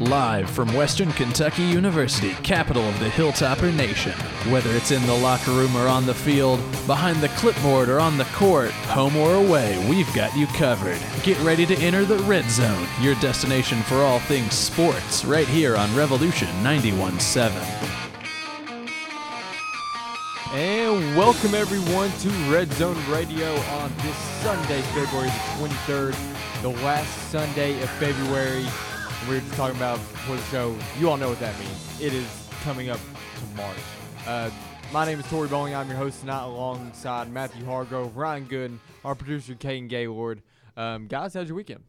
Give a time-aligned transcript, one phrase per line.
[0.00, 4.12] Live from Western Kentucky University, capital of the Hilltopper Nation.
[4.50, 8.16] Whether it's in the locker room or on the field, behind the clipboard or on
[8.16, 10.98] the court, home or away, we've got you covered.
[11.22, 15.76] Get ready to enter the Red Zone, your destination for all things sports, right here
[15.76, 17.52] on Revolution 91.7.
[20.54, 27.30] And welcome everyone to Red Zone Radio on this Sunday, February the 23rd, the last
[27.30, 28.66] Sunday of February.
[29.28, 30.76] We are just talking about for the show.
[30.98, 32.00] You all know what that means.
[32.00, 33.76] It is coming up to March.
[34.26, 34.50] Uh,
[34.92, 35.74] my name is Tori Bowling.
[35.74, 40.42] I'm your host tonight alongside Matthew Hargrove, Ryan Gooden, our producer, Caden Gaylord.
[40.76, 41.84] Um, guys, how's your weekend?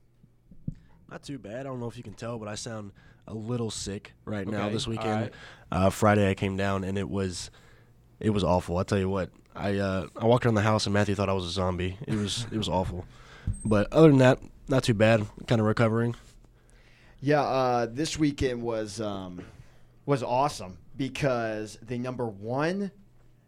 [1.09, 1.61] Not too bad.
[1.61, 2.91] I don't know if you can tell, but I sound
[3.27, 5.09] a little sick right now this weekend.
[5.09, 5.33] right.
[5.71, 7.49] Uh, Friday I came down and it was
[8.19, 8.77] it was awful.
[8.77, 9.29] I tell you what.
[9.55, 11.97] I uh, I walked around the house and Matthew thought I was a zombie.
[12.07, 13.05] It was it was awful.
[13.65, 15.25] But other than that, not too bad.
[15.47, 16.15] Kind of recovering.
[17.25, 19.41] Yeah, uh, this weekend was um,
[20.05, 22.91] was awesome because the number one,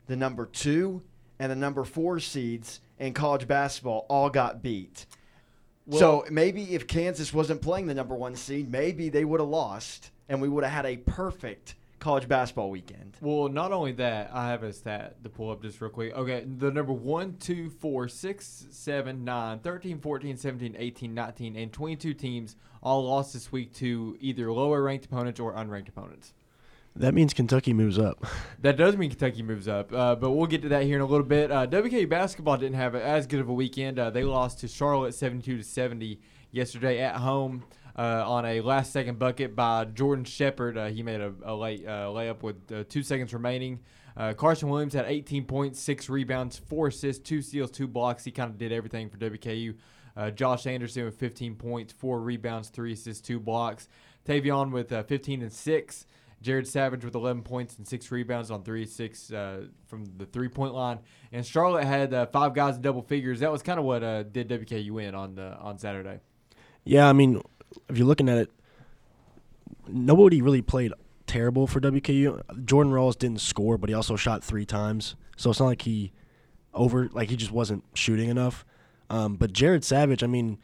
[0.07, 1.01] the number two,
[1.39, 5.05] and the number four seeds in college basketball all got beat.
[5.91, 10.11] so maybe if Kansas wasn't playing the number one seed, maybe they would have lost,
[10.29, 13.17] and we would have had a perfect college basketball weekend.
[13.19, 16.15] Well, not only that, I have a stat to pull up just real quick.
[16.15, 21.73] Okay, the number 1, 2, 4, 6, 7, 9, 13, 14, 17, 18, 19, and
[21.73, 26.33] 22 teams all lost this week to either lower ranked opponents or unranked opponents.
[26.95, 28.25] That means Kentucky moves up.
[28.61, 31.05] That does mean Kentucky moves up, uh, but we'll get to that here in a
[31.05, 31.51] little bit.
[31.51, 33.99] Uh, WKU basketball didn't have as good of a weekend.
[33.99, 36.19] Uh, they lost to Charlotte 72 to 70
[36.51, 37.63] yesterday at home
[37.95, 40.79] uh, on a last-second bucket by Jordan Shepherd.
[40.79, 43.81] Uh, he made a, a late uh, layup with uh, two seconds remaining.
[44.17, 48.23] Uh, Carson Williams had 18 points, six rebounds, four assists, two steals, two blocks.
[48.23, 49.75] He kind of did everything for WKU.
[50.15, 53.87] Uh, Josh Anderson with 15 points, four rebounds, three assists, two blocks.
[54.25, 56.05] Taveion with uh, 15 and six.
[56.41, 60.47] Jared Savage with 11 points and six rebounds on three six uh, from the three
[60.47, 60.99] point line,
[61.31, 63.39] and Charlotte had uh, five guys in double figures.
[63.39, 66.19] That was kind of what uh, did WKU win on the on Saturday.
[66.83, 67.41] Yeah, I mean,
[67.89, 68.51] if you're looking at it,
[69.87, 70.93] nobody really played
[71.25, 72.65] terrible for WKU.
[72.65, 76.11] Jordan Rawls didn't score, but he also shot three times, so it's not like he
[76.75, 78.65] over like he just wasn't shooting enough.
[79.09, 80.57] Um, but Jared Savage, I mean,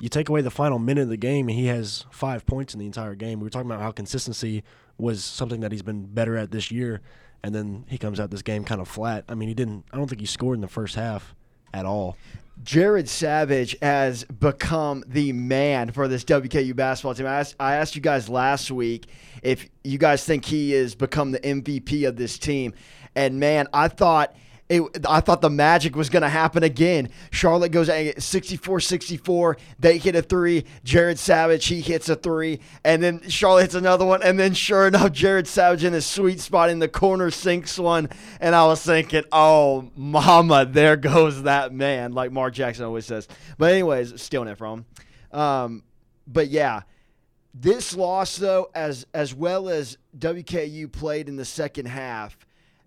[0.00, 2.80] you take away the final minute of the game, and he has five points in
[2.80, 3.40] the entire game.
[3.40, 4.62] We were talking about how consistency
[4.96, 7.00] was something that he's been better at this year,
[7.42, 9.24] and then he comes out this game kind of flat.
[9.28, 9.84] I mean, he didn't.
[9.92, 11.34] I don't think he scored in the first half
[11.74, 12.16] at all.
[12.64, 17.26] Jared Savage has become the man for this WKU basketball team.
[17.26, 19.06] I asked, I asked you guys last week
[19.42, 22.74] if you guys think he has become the MVP of this team,
[23.14, 24.34] and man, I thought.
[24.68, 27.08] It, I thought the magic was going to happen again.
[27.30, 29.58] Charlotte goes 64-64.
[29.78, 30.64] They hit a three.
[30.84, 32.60] Jared Savage, he hits a three.
[32.84, 34.22] And then Charlotte hits another one.
[34.22, 38.10] And then sure enough, Jared Savage in his sweet spot in the corner sinks one.
[38.40, 43.26] And I was thinking, oh, mama, there goes that man, like Mark Jackson always says.
[43.56, 44.80] But anyways, stealing it from
[45.32, 45.40] him.
[45.40, 45.82] Um,
[46.26, 46.82] but yeah,
[47.54, 52.38] this loss though, as as well as WKU played in the second half,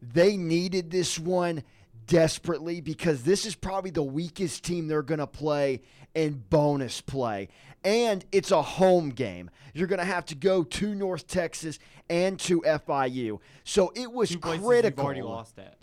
[0.01, 1.63] they needed this one
[2.07, 5.81] desperately because this is probably the weakest team they're going to play
[6.13, 7.49] in bonus play.
[7.83, 9.49] And it's a home game.
[9.73, 11.79] You're going to have to go to North Texas
[12.09, 13.39] and to FIU.
[13.63, 15.03] So it was Two places critical.
[15.03, 15.77] you've already lost at.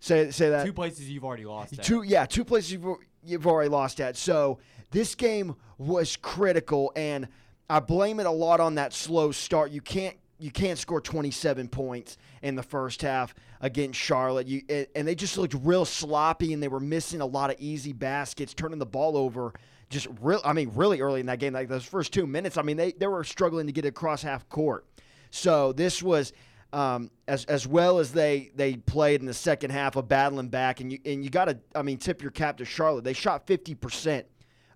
[0.00, 0.66] Say, say that.
[0.66, 1.84] Two places you've already lost at.
[1.84, 2.84] Two, yeah, two places you've,
[3.24, 4.16] you've already lost at.
[4.16, 4.58] So
[4.90, 7.28] this game was critical, and
[7.70, 9.70] I blame it a lot on that slow start.
[9.70, 14.48] You can't you can't score 27 points in the first half against Charlotte.
[14.48, 14.62] You
[14.94, 18.52] and- they just looked real sloppy, and they were missing a lot of easy baskets,
[18.52, 19.52] turning the ball over.
[19.88, 22.56] Just real, I mean, really early in that game, like those first two minutes.
[22.56, 24.86] I mean, they, they were struggling to get across half court.
[25.30, 26.32] So this was
[26.72, 30.80] um, as as well as they they played in the second half of battling back,
[30.80, 33.04] and you and you got to I mean tip your cap to Charlotte.
[33.04, 34.26] They shot fifty percent.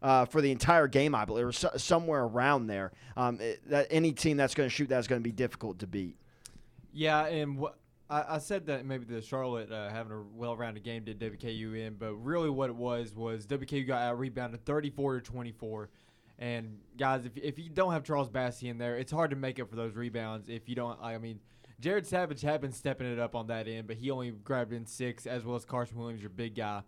[0.07, 2.93] Uh, for the entire game, I believe, or so, somewhere around there.
[3.17, 5.81] Um, it- that any team that's going to shoot that is going to be difficult
[5.81, 6.17] to beat.
[6.93, 7.61] Yeah, and
[8.09, 11.95] I, I said that maybe the Charlotte uh, having a well-rounded game did WKU in,
[11.95, 15.91] but really what it was was WKU got out rebounded 34 to 24.
[16.39, 19.59] And guys, if, if you don't have Charles Bassey in there, it's hard to make
[19.59, 20.49] up for those rebounds.
[20.49, 21.41] If you don't, I mean,
[21.81, 24.87] Jared Savage had been stepping it up on that end, but he only grabbed in
[24.87, 26.83] six, as well as Carson Williams, your big guy.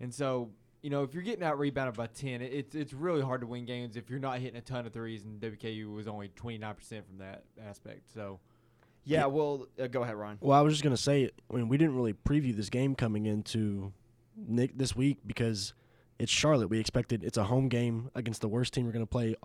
[0.00, 0.50] And so,
[0.84, 3.64] you know, if you're getting out rebounded by 10, it's it's really hard to win
[3.64, 5.24] games if you're not hitting a ton of threes.
[5.24, 6.76] And WKU was only 29%
[7.06, 8.12] from that aspect.
[8.12, 8.38] So.
[9.06, 10.38] Yeah, well, uh, go ahead, Ron.
[10.40, 13.24] Well, I was just gonna say, I mean, we didn't really preview this game coming
[13.24, 13.92] into
[14.36, 15.72] Nick this week because
[16.18, 16.68] it's Charlotte.
[16.68, 19.36] We expected it's a home game against the worst team we're gonna play.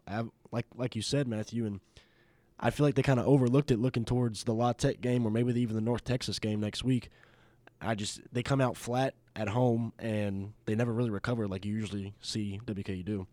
[0.52, 1.80] Like like you said, Matthew, and
[2.60, 5.30] I feel like they kind of overlooked it looking towards the La Tech game or
[5.30, 7.10] maybe even the North Texas game next week.
[7.82, 11.74] I just they come out flat at home and they never really recover like you
[11.74, 13.28] usually see WKU do.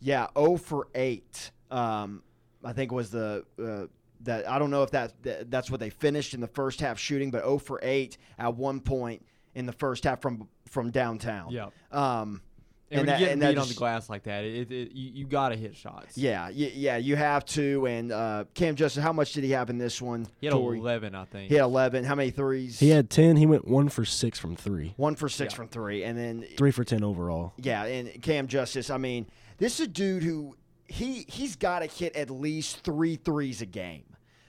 [0.00, 1.52] Yeah, 0 for 8.
[1.70, 2.22] Um,
[2.64, 3.86] I think was the uh,
[4.22, 6.98] that I don't know if that, that that's what they finished in the first half
[6.98, 9.24] shooting, but 0 for 8 at one point
[9.54, 11.50] in the first half from from downtown.
[11.50, 11.68] Yeah.
[11.92, 12.42] Um,
[12.90, 14.92] And, when that- you get and beat that on the glass like that, it, it,
[14.92, 16.18] you, you got to hit shots.
[16.18, 17.86] Yeah, y- yeah, you have to.
[17.86, 20.26] And uh, Cam Justice, how much did he have in this one?
[20.40, 20.78] He had Torrey?
[20.78, 21.48] 11, I think.
[21.50, 22.02] He had 11.
[22.04, 22.80] How many threes?
[22.80, 24.94] He had 10, he went 1 for 6 from 3.
[24.96, 25.56] one for six Yeah.
[25.56, 27.52] from three, and then 3 for 10 overall.
[27.58, 28.90] Yeah, and Cam Justice.
[28.90, 29.26] I mean,
[29.58, 30.56] this is a dude who
[30.88, 34.02] he he's got to hit at least three threes a game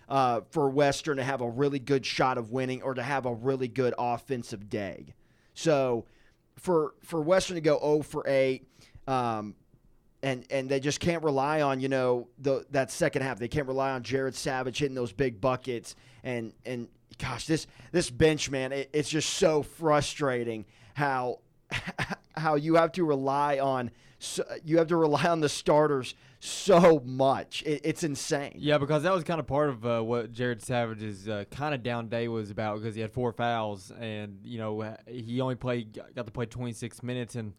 [0.10, 3.34] uh, for Western to have a really good shot of winning or to have a
[3.36, 5.14] really good offensive day.
[5.54, 6.06] So
[6.62, 8.68] for for Western to go 0 for eight.
[9.08, 9.56] Um,
[10.24, 13.40] and, and they just can't rely on you know the that second half.
[13.40, 16.88] They can't rely on Jared Savage hitting those big buckets and and
[17.18, 21.40] gosh this this bench man it, it's just so frustrating how
[22.36, 23.92] how you have to rely on
[24.24, 27.64] so, you have to rely on the starters so much.
[27.64, 28.54] It, it's insane.
[28.56, 31.82] Yeah, because that was kind of part of uh, what Jared Savage's uh, kind of
[31.82, 36.00] down day was about because he had four fouls and you know he only played
[36.16, 37.54] got to play 26 minutes and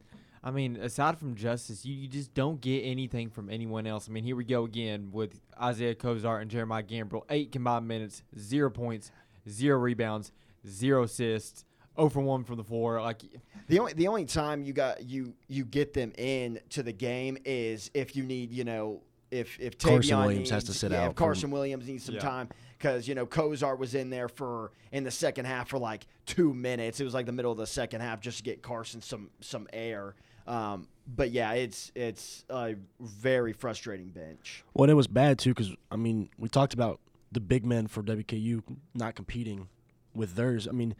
[0.45, 4.09] I mean aside from Justice, you, you just don't get anything from anyone else.
[4.09, 8.23] I mean here we go again with Isaiah Cozart and Jeremiah Gambrell, eight combined minutes,
[8.39, 9.11] zero points,
[9.49, 10.31] zero rebounds,
[10.65, 11.65] zero assists,
[11.97, 13.01] 0 for one from the floor.
[13.01, 13.23] Like
[13.69, 17.39] The only the only time you got you you get them in to the game
[17.45, 21.03] is if you need you know if if Carson Taveion Williams has to sit yeah,
[21.05, 22.21] out If for- Carson Williams needs some Yeah.
[22.21, 22.49] time
[22.79, 26.53] because you know Kozar was in there for in the second half for like two
[26.53, 27.01] minutes.
[27.01, 29.67] It was like the middle of the second half just to get Carson some some
[29.73, 30.15] air.
[30.47, 34.65] Um, but yeah, it's it's a very frustrating bench.
[34.75, 37.01] Well, it was bad too because I mean we talked about
[37.31, 38.63] the big men for WKU
[38.95, 39.69] not competing
[40.15, 40.69] with theirs.
[40.69, 40.97] I mean, m-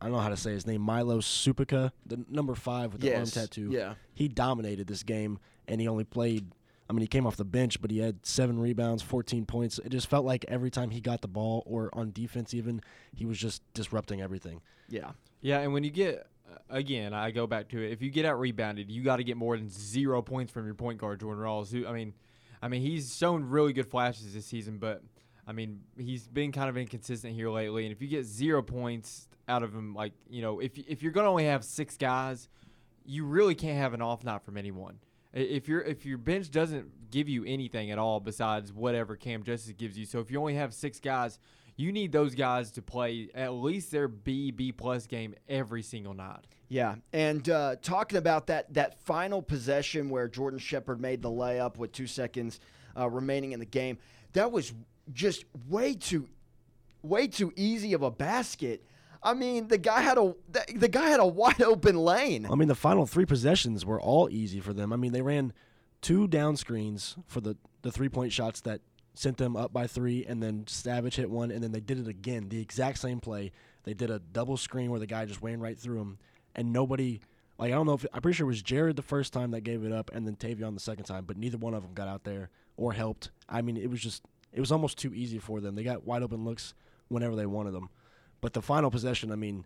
[0.00, 0.80] I don't know how to say his name.
[0.80, 3.70] Milo Supica, the number five with the arm tattoo.
[3.70, 3.94] yeah.
[4.14, 5.38] he dominated this game,
[5.68, 6.52] and he only played.
[6.88, 9.78] I mean, he came off the bench, but he had seven rebounds, 14 points.
[9.78, 12.80] It just felt like every time he got the ball, or on defense even,
[13.14, 14.60] he was just disrupting everything.
[14.88, 15.12] Yeah.
[15.40, 17.92] Yeah, and when you get uh, again, I go back to it.
[17.92, 20.74] If you get out rebounded, you got to get more than zero points from your
[20.74, 21.70] point guard, Jordan Rawls.
[21.70, 22.12] Who I mean,
[22.60, 25.02] I mean he's shown really good flashes this season, but
[25.50, 27.84] I mean he's been kind of inconsistent here lately.
[27.84, 31.10] And if you get zero points out of him, like you know, if if you're
[31.10, 32.48] gonna only have six guys,
[33.04, 35.00] you really can't have an off night from anyone.
[35.32, 39.72] If your if your bench doesn't give you anything at all besides whatever Cam Justice
[39.76, 41.40] gives you, so if you only have six guys,
[41.76, 46.14] you need those guys to play at least their B B plus game every single
[46.14, 46.46] night.
[46.68, 51.76] Yeah, and uh, talking about that that final possession where Jordan Shepherd made the layup
[51.76, 52.60] with two seconds
[52.96, 53.98] uh, remaining in the game,
[54.34, 54.72] that was
[55.12, 56.28] just way too
[57.02, 58.84] way too easy of a basket.
[59.22, 60.34] I mean, the guy had a
[60.74, 62.46] the, guy had a wide open lane.
[62.50, 64.92] I mean, the final three possessions were all easy for them.
[64.92, 65.52] I mean, they ran
[66.00, 68.80] two down screens for the, the three point shots that
[69.14, 72.08] sent them up by three, and then Savage hit one, and then they did it
[72.08, 73.52] again, the exact same play.
[73.84, 76.18] They did a double screen where the guy just ran right through him,
[76.54, 77.20] and nobody.
[77.58, 79.60] Like I don't know if I'm pretty sure it was Jared the first time that
[79.62, 82.08] gave it up, and then Taveion the second time, but neither one of them got
[82.08, 82.48] out there
[82.78, 83.30] or helped.
[83.50, 84.22] I mean, it was just
[84.52, 85.74] it was almost too easy for them.
[85.74, 86.74] They got wide open looks
[87.08, 87.88] whenever they wanted them,
[88.40, 89.64] but the final possession, I mean,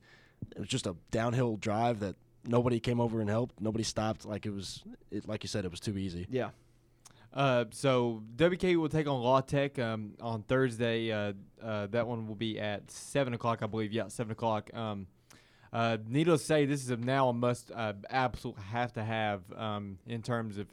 [0.54, 3.60] it was just a downhill drive that nobody came over and helped.
[3.60, 4.24] Nobody stopped.
[4.24, 6.26] Like it was, it, like you said, it was too easy.
[6.30, 6.50] Yeah,
[7.32, 11.10] Uh, so WKU will take on La Tech um, on Thursday.
[11.10, 13.92] Uh, uh, that one will be at seven o'clock, I believe.
[13.92, 14.72] Yeah, seven o'clock.
[14.74, 15.06] Um,
[15.72, 19.40] uh, needless to say, this is a now a must, uh, absolute have to have
[19.56, 20.68] um, in terms of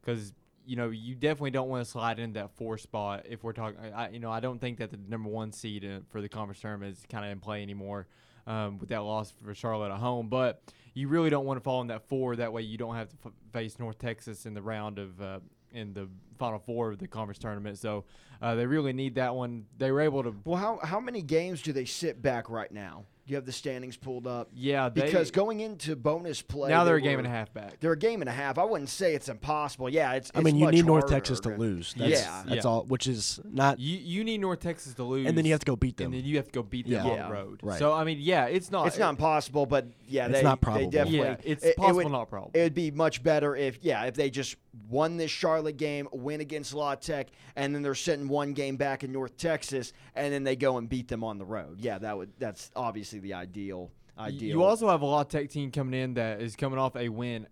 [0.00, 0.32] because
[0.70, 3.78] you know you definitely don't want to slide into that four spot if we're talking.
[3.92, 6.96] I, you know, I don't think that the number one seed for the conference tournament
[6.96, 8.06] is kind of in play anymore
[8.46, 10.62] um, with that loss for Charlotte at home, but.
[10.92, 12.34] You really don't want to fall in that four.
[12.34, 15.38] That way, you don't have to f- face North Texas in the round of uh,
[15.72, 17.78] in the final four of the conference tournament.
[17.78, 18.04] So
[18.42, 19.66] uh, they really need that one.
[19.78, 20.34] They were able to.
[20.44, 23.04] Well, how how many games do they sit back right now?
[23.30, 24.48] Do you have the standings pulled up?
[24.52, 27.54] Yeah, they, Because going into bonus play, now they're they a game and a half
[27.54, 27.78] back.
[27.78, 28.58] They're a game and a half.
[28.58, 29.88] I wouldn't say it's impossible.
[29.88, 30.32] Yeah, it's.
[30.34, 31.14] I it's mean, you much need North harder.
[31.14, 31.94] Texas to lose.
[31.96, 32.42] That's, Yeah.
[32.44, 32.68] that's Yeah.
[32.68, 32.82] all.
[32.86, 33.78] Which is not.
[33.78, 36.06] You you need North Texas to lose, And then you have to go beat them.
[36.06, 37.22] and then you have to go beat them Yeah.
[37.24, 37.60] on the road.
[37.62, 37.78] Right.
[37.78, 38.88] So I mean, yeah, it's not.
[38.88, 41.18] It's not impossible, but yeah, It's they, not they definitely.
[41.18, 42.50] Yeah, it's it- it possible, would- not probable.
[42.54, 44.56] It would be much better if, yeah, if they just
[44.88, 49.04] won this Charlotte game, win against La Tech, and then they're sitting one game back
[49.04, 51.80] in North Texas, and then they go and beat them on the road.
[51.80, 52.30] Yeah, that would.
[52.38, 53.90] That's obviously the ideal.
[54.18, 54.48] Y- Ideal.
[54.56, 57.46] You also have a La Tech team coming in that is coming off a win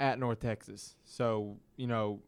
[0.00, 0.96] at North Texas.
[1.04, 2.20] So you know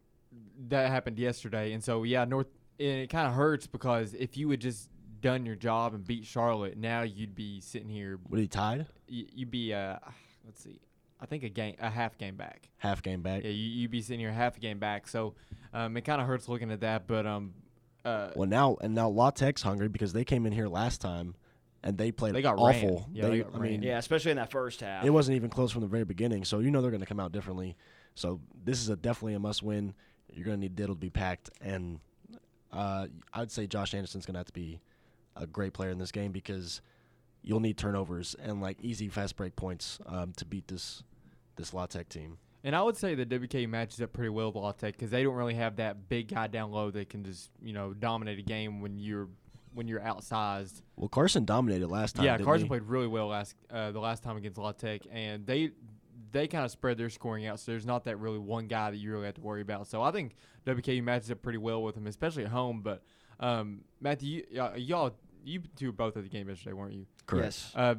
[0.69, 2.47] that happened yesterday, and so yeah, North.
[2.79, 4.89] and it kind of hurts because if you would just
[5.21, 8.19] done your job and beat Charlotte, now you'd be sitting here.
[8.29, 8.87] Would he tied?
[9.11, 9.97] y- You'd be uh,
[10.45, 10.81] let's see,
[11.21, 12.69] I think a game, a half game back.
[12.79, 13.43] Half game back.
[13.45, 15.09] Yeah, you, you'd be sitting here half a game back.
[15.09, 15.35] So
[15.75, 17.07] um, it kind of hurts looking at that.
[17.07, 17.53] But um,
[18.05, 21.35] uh, Well, now and now La Tech's hungry because they came in here last time,
[21.83, 23.07] and they played They got awful.
[23.07, 23.15] ran.
[23.15, 23.62] Yeah, they got I ran.
[23.71, 25.05] mean, Yeah, especially in that first half.
[25.05, 26.45] it wasn't even close from the very beginning.
[26.45, 27.77] So you know they're going to come out differently.
[28.15, 29.95] So this is a definitely a must win.
[30.33, 31.99] You're going to need Diddle to be packed, and
[32.73, 34.81] uh, I'd say Josh Anderson's going to have to be
[35.37, 36.81] a great player in this game because
[37.43, 41.03] you'll need turnovers and like easy fast break points um, to beat this
[41.57, 42.39] this La Tech team.
[42.63, 45.23] And I would say that WKU matches up pretty well with La Tech because they
[45.23, 48.43] don't really have that big guy down low that can just you know dominate a
[48.43, 49.29] game when you're
[49.73, 50.83] when you're outsized.
[50.97, 52.25] Well, Carson dominated last time.
[52.25, 52.69] yeah, Carson he?
[52.69, 55.71] played really well last uh, the last time against La Tech, and they
[56.33, 57.61] they kind of spread their scoring out.
[57.61, 59.87] So there's not that really one guy that you really have to worry about.
[59.87, 60.35] So I think
[60.67, 62.83] WKU matches up pretty well with them, especially at home.
[62.83, 63.03] But
[63.40, 67.06] um, Matthew, you, uh, y'all you two were both at the game yesterday, weren't you?
[67.26, 67.47] Correct.
[67.47, 67.73] Yes.
[67.75, 67.94] Uh,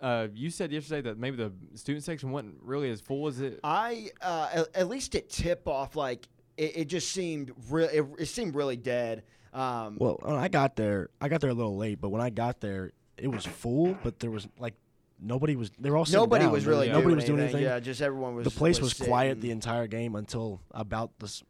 [0.00, 3.60] uh, you said yesterday that maybe the student section wasn't really as full as it.
[3.64, 7.88] I uh, at, at least at tip off, like it, it just seemed real.
[7.92, 9.24] It, it seemed really dead.
[9.52, 12.30] Um, Well, when I got there, I got there a little late, but when I
[12.30, 14.74] got there, it was full, but there was like
[15.20, 15.70] nobody was.
[15.78, 16.52] They were all sitting nobody down.
[16.52, 17.56] was There- really nobody doing was doing anything.
[17.56, 17.74] anything.
[17.74, 18.44] Yeah, just everyone was.
[18.44, 21.42] the place was, quiet the entire game until about this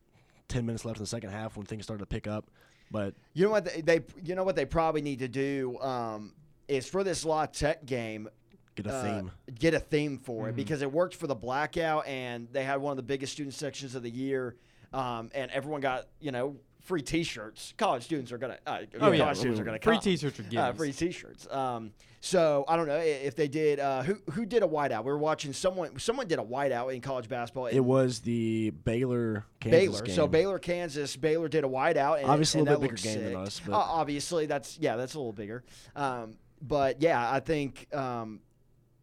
[0.48, 2.50] ten minutes left in the second half when things started to pick up.
[2.90, 6.32] But You know what they, they you know what they probably need to do um,
[6.68, 8.28] is for this La Tech game
[8.74, 9.30] get a uh, theme.
[9.58, 10.56] get a theme for it Mhm.
[10.56, 13.94] because it worked for the blackout and they had one of the biggest student sections
[13.94, 14.56] of the year
[14.92, 17.74] um, and everyone got you know free T-shirts.
[17.76, 19.24] College students are gonna uh, Oh, yeah.
[19.24, 20.02] college students are gonna Free come.
[20.02, 21.46] T-shirts are Uh, free T-shirts.
[21.50, 23.80] Um, so I don't know if they did.
[23.80, 25.04] Uh, who who did a whiteout?
[25.04, 25.98] We were watching someone.
[25.98, 27.66] Someone did a whiteout in college basketball.
[27.66, 30.02] It was the Baylor Kansas Baylor.
[30.02, 30.14] game.
[30.14, 31.16] So Baylor, Kansas.
[31.16, 32.18] Baylor did a whiteout.
[32.20, 35.18] And, Obviously a little bit bigger game than us, but- obviously, that's yeah, that's a
[35.18, 35.64] little bigger.
[35.96, 38.40] Um, but yeah, I think um,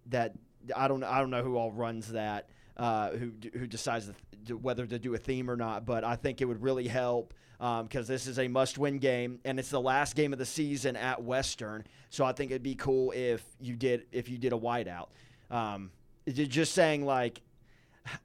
[0.08, 0.34] that
[0.76, 2.50] I don't I don't know who all runs that.
[2.76, 4.12] Uh, who who decides
[4.46, 5.88] th- whether to do a theme or not?
[5.88, 9.70] But I think it would really help because this is a must-win game and it's
[9.70, 11.86] the last game of the season at Western.
[12.10, 15.08] So I think it'd be cool if you did if you did a whiteout.
[15.50, 15.92] Um,
[16.28, 17.42] j- just saying like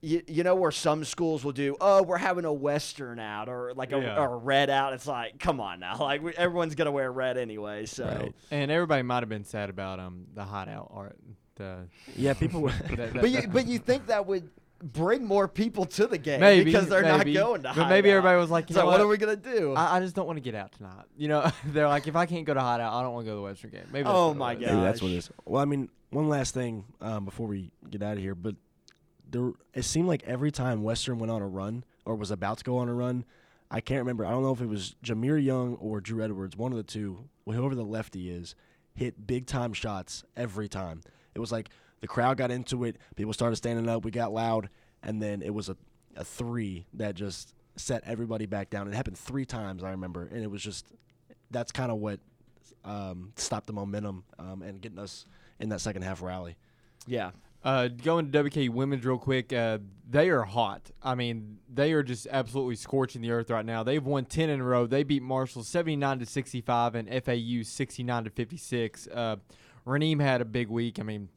[0.00, 3.72] you, you know where some schools will do oh we're having a western out or
[3.74, 4.16] like a, Yeah.
[4.22, 7.36] or a red out it's like come on now like we, everyone's gonna wear red
[7.36, 8.34] anyway so Right.
[8.52, 11.12] And everybody might have been sad about um the hideout or
[11.56, 12.70] the Yeah, people were.
[12.90, 14.48] that, that, but you but you think that would
[14.82, 18.08] bring more people to the game maybe because they're maybe, not going to But maybe
[18.08, 18.16] hideout.
[18.18, 19.00] everybody was like, you so what what?
[19.00, 21.04] are we gonna do I, I just don't want to get out tonight.
[21.16, 23.36] You know, they're like, if I can't go to hideout, I don't want to go
[23.36, 23.86] to the Western game.
[23.92, 24.08] Maybe.
[24.08, 24.54] Oh my.
[24.54, 24.66] God.
[24.66, 25.30] Maybe that's what it is.
[25.44, 28.56] Well, I mean, one last thing um, before we get out of here, but
[29.30, 32.64] there, it seemed like every time Western went on a run or was about to
[32.64, 33.24] go on a run,
[33.70, 34.26] I can't remember.
[34.26, 37.28] I don't know if it was Jahmir Young or Drew Edwards, one of the two,
[37.46, 38.54] whoever the lefty is,
[38.94, 41.00] hit big time shots every time.
[41.34, 41.70] It was like
[42.02, 44.68] the crowd got into it, people started standing up, we got loud,
[45.02, 45.76] and then it was a,
[46.16, 48.86] a three that just set everybody back down.
[48.86, 50.84] It happened three times, I remember, and it was just
[51.50, 52.20] that's kind of what
[52.84, 55.24] um, stopped the momentum um, and getting us
[55.60, 56.56] in that second half rally.
[57.06, 57.30] yeah
[57.64, 59.52] Uh, going to WK women's real quick.
[59.52, 59.78] Uh,
[60.10, 60.90] they are hot.
[61.00, 63.84] I mean, they are just absolutely scorching the earth right now.
[63.84, 64.86] They've won ten in a row.
[64.88, 69.06] They beat Marshall seventy nine to sixty five and FAU sixty nine to fifty six.
[69.06, 69.36] Uh,
[69.86, 70.98] Raneem had a big week.
[70.98, 71.28] I mean,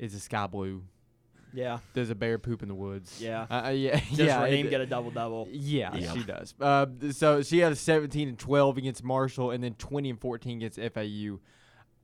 [0.00, 0.82] it's a sky blue.
[1.52, 3.20] yeah There's a bear poop in the woods.
[3.20, 3.46] Yeah.
[3.50, 4.00] Uh, uh, yeah.
[4.10, 4.42] does yeah.
[4.42, 6.12] Raheem it- get a double double Yeah, Yeah.
[6.12, 6.54] she does.
[6.60, 10.56] Uh, so she had a 17 and 12 against Marshall, and then 20 and 14
[10.62, 11.38] against FAU.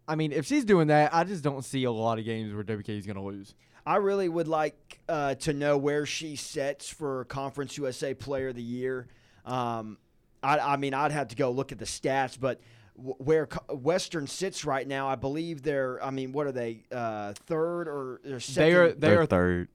[0.09, 2.63] I mean, if she's doing that, I just don't see a lot of games where
[2.63, 3.55] WK is going to lose.
[3.85, 8.57] I really would like uh, to know where she sets for Conference USA Player of
[8.57, 9.07] the Year.
[9.45, 9.99] Um,
[10.43, 14.27] I, I mean, I'd have to go look at the stats, but w- where Western
[14.27, 16.03] sits right now, I believe they're.
[16.03, 16.83] I mean, what are they?
[16.91, 18.71] Uh, third or they're second?
[18.71, 19.69] They are they They're are third.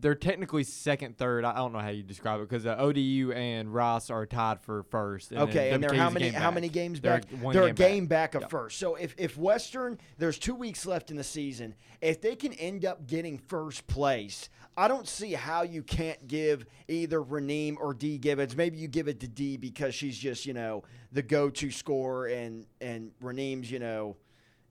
[0.00, 1.44] they're technically second, third.
[1.44, 4.82] I don't know how you describe it because uh, ODU and Ross are tied for
[4.84, 5.30] first.
[5.32, 6.54] And Okay, and they're how many game how back.
[6.54, 7.28] many games They're back?
[7.42, 8.32] one they're game a game back.
[8.32, 8.50] back, of Yep.
[8.50, 8.78] first.
[8.78, 11.74] So if if Western, there's two weeks left in the season.
[12.00, 16.64] If they can end up getting first place, I don't see how you can't give
[16.88, 18.56] either Raneem or D Gibbons.
[18.56, 22.66] Maybe you give it to D because she's just you know the go-to scorer, and
[22.80, 24.16] and Raneem's you know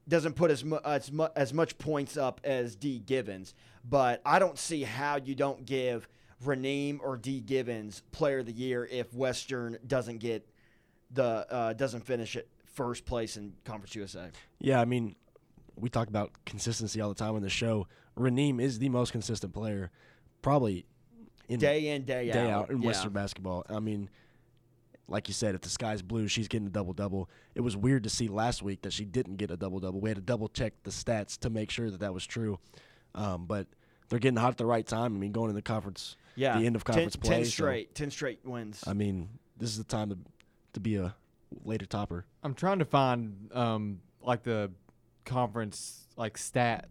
[0.08, 3.54] doesn't put as, mu- as, mu- as much points up as D Gibbons.
[3.88, 6.08] But I don't see how you don't give
[6.44, 10.48] Raneem or D Gibbons Player of the Year if Western doesn't get
[11.12, 14.30] the uh, doesn't finish at first place in Conference USA.
[14.60, 15.16] Yeah, I mean,
[15.76, 17.88] we talk about consistency all the time on the show.
[18.18, 19.92] Raneem is the most consistent player,
[20.42, 20.86] probably
[21.48, 22.88] in Day in day, day out, out in Yeah.
[22.88, 23.66] Western basketball.
[23.70, 24.10] I mean,
[25.08, 27.30] like you said, if the sky's blue, she's getting a double double.
[27.56, 30.00] It was weird to see last week that she didn't get a double double.
[30.00, 32.60] We had to double check the stats to make sure that that was true.
[33.14, 33.68] Um, but
[34.08, 35.16] they're getting hot at the right time.
[35.16, 37.36] I mean, going in the conference, Yeah, the end of ten- conference play.
[37.38, 38.84] ten so, straight, ten straight wins.
[38.88, 39.28] I mean,
[39.58, 40.18] this is the time to
[40.74, 41.14] to be a
[41.66, 42.26] Lady Topper.
[42.44, 44.72] I'm trying to find um like the
[45.26, 46.88] conference like stat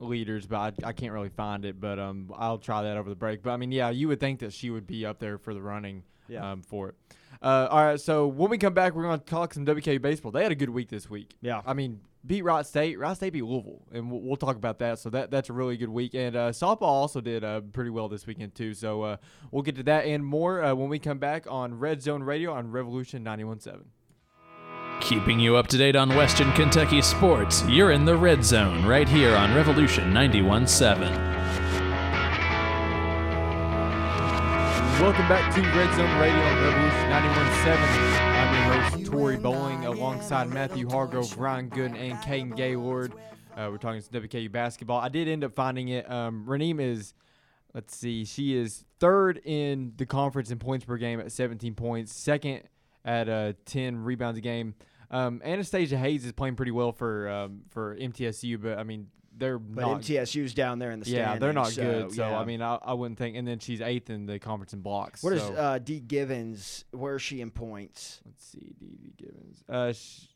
[0.00, 1.80] leaders, but I, I can't really find it.
[1.80, 3.42] But um, I'll try that over the break.
[3.42, 5.62] But I mean, yeah, you would think that she would be up there for the
[5.62, 6.52] running Yeah.
[6.52, 6.94] um, for it.
[7.42, 10.30] Uh, all right, so when we come back, we're going to talk some WKU baseball.
[10.32, 11.34] They had a good week this week.
[11.40, 11.62] Yeah.
[11.64, 12.98] I mean, beat Wright State.
[12.98, 14.98] Wright State beat Louisville, and we'll, we'll talk about that.
[14.98, 16.12] So that that's a really good week.
[16.14, 18.74] And uh, softball also did uh, pretty well this weekend too.
[18.74, 19.16] So uh,
[19.52, 22.52] we'll get to that and more uh, when we come back on Red Zone Radio
[22.52, 23.84] on Revolution 91.7.
[25.00, 29.08] Keeping you up to date on Western Kentucky sports, you're in the Red Zone right
[29.08, 31.00] here on Revolution 91.7.
[35.00, 38.20] Welcome back to Red Zone Radio on Revolution 91.7.
[38.20, 43.14] I'm your host, Tori Bowling, alongside Matthew Hargrove, Ryan Gooden, and Caden Gaylord.
[43.56, 45.00] Uh, we're talking some WKU basketball.
[45.00, 46.08] I did end up finding it.
[46.08, 47.14] Um, Raneem is,
[47.74, 52.12] let's see, she is third in the conference in points per game at 17 points,
[52.12, 52.62] second
[53.04, 54.74] at uh, 10 rebounds a game.
[55.10, 59.58] Um, Anastasia Hayes is playing pretty well for um, for MTSU, but I mean, they're
[59.58, 62.16] but not MTSU's down there in the yeah, they're not standings, good.
[62.16, 62.38] So yeah.
[62.38, 63.36] I mean, I, I wouldn't think.
[63.36, 65.22] And then she's eighth in the conference in blocks.
[65.22, 65.54] what is so.
[65.54, 66.84] uh, D Givens?
[66.92, 68.20] Where is she in points?
[68.24, 69.14] Let's see, D.D.
[69.16, 69.64] Givens.
[69.68, 70.28] Uh, sh-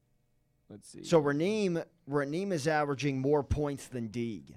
[0.69, 1.05] let's see.
[1.05, 4.57] So Raneem, Raneem is averaging more points than Deeg.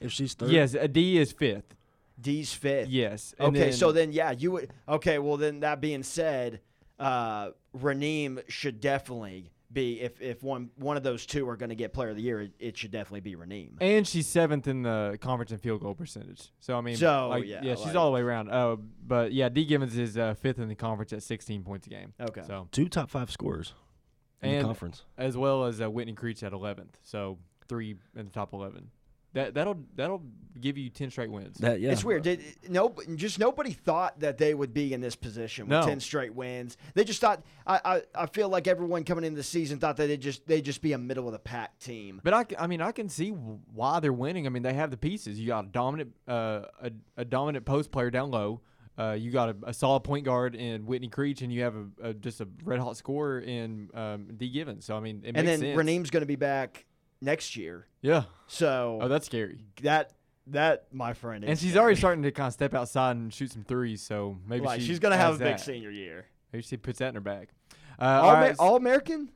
[0.00, 1.76] If she's third, yes, uh, D is fifth.
[2.20, 2.88] D's fifth.
[2.88, 3.34] Yes.
[3.38, 4.72] and Okay, then- so then yeah, you would.
[4.88, 6.60] Okay, well then that being said,
[7.00, 11.76] uh, Raneem should definitely be if if one one of those two are going to
[11.76, 13.74] get Player of the Year, it, it should definitely be Raneem.
[13.80, 16.50] and she's seventh in the conference in field goal percentage.
[16.58, 18.50] So I mean, So, like, yeah, yeah, she's like- all the way around.
[18.50, 18.76] Uh,
[19.06, 22.12] but yeah, D Gibbons is uh, fifth in the conference at 16 points a game.
[22.20, 22.42] Okay.
[22.46, 23.72] So two top five scorers
[24.42, 25.04] in And- the conference.
[25.16, 26.94] as well as uh, Whitney Creech at 11th.
[27.04, 28.90] So three in the top 11.
[29.32, 30.22] That that'll that'll
[30.60, 31.58] give you 10 straight wins.
[31.58, 32.22] That yeah, It's weird.
[32.24, 35.86] Did no, just nobody thought that they would be in this position with No.
[35.86, 36.76] ten straight wins.
[36.94, 37.42] They just thought.
[37.66, 40.60] I, I, I feel like everyone coming into the season thought that they just they
[40.60, 42.20] just be a middle of the pack team.
[42.24, 44.46] But I, I mean, I can see why they're winning.
[44.46, 45.38] I mean, they have the pieces.
[45.38, 48.60] You got a dominant, uh, a, a dominant post player down low.
[48.98, 52.08] Uh, you got a, a solid point guard in Whitney Creech, and you have a,
[52.08, 54.84] a just a red hot scorer in um, D Gibbons.
[54.84, 55.78] So I mean, it and then sense.
[55.78, 56.84] Raneem's going to be back
[57.20, 57.86] next year.
[58.02, 58.24] yeah.
[58.46, 59.60] So Oh, that's scary.
[59.82, 60.12] that
[60.48, 61.44] that my friend.
[61.44, 64.02] And she's already starting to kind of step outside and shoot some threes.
[64.02, 65.60] So maybe Right, she she's to have a big that.
[65.60, 66.26] senior year.
[66.52, 67.48] Maybe she puts that in her bag.
[68.00, 69.30] Uh, All, all Ma- right, all American.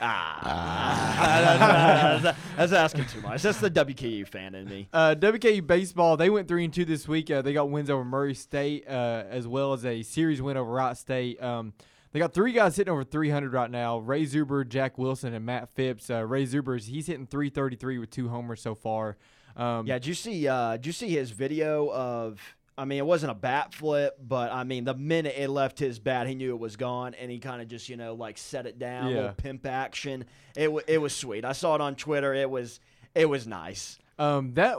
[0.00, 3.42] Ah, that's, that's asking too much.
[3.42, 4.88] That's the WKU fan in me.
[4.92, 7.30] Uh, WKU baseball, they went three and two this week.
[7.30, 10.70] Uh, they got wins over Murray State uh, as well as a series win over
[10.70, 11.42] Wright State.
[11.42, 11.72] Um,
[12.12, 15.68] they got three guys hitting over 300 right now: Ray Zuber, Jack Wilson, and Matt
[15.70, 16.10] Phipps.
[16.10, 19.16] Uh, Ray Zuber, he's hitting 333 with two homers so far.
[19.56, 20.46] Um, Yeah, did you see?
[20.48, 22.40] Uh, did you see his video of?
[22.78, 25.98] I mean, it wasn't a bat flip, but I mean, the minute it left his
[25.98, 28.64] bat, he knew it was gone, and he kind of just, you know, like set
[28.64, 29.16] it down, Yeah.
[29.16, 30.24] little pimp action.
[30.56, 31.44] It w- it was sweet.
[31.44, 32.32] I saw it on Twitter.
[32.32, 32.80] It was
[33.14, 33.98] it was nice.
[34.18, 34.78] Um, that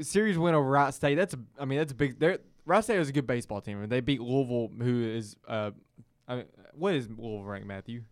[0.00, 1.16] series win over Wright State.
[1.16, 2.16] That's a, I mean, that's a big.
[2.64, 5.72] Wright State was a good baseball team, and they beat Louisville, who is, uh,
[6.28, 8.02] I mean, what is Louisville ranked, Matthew?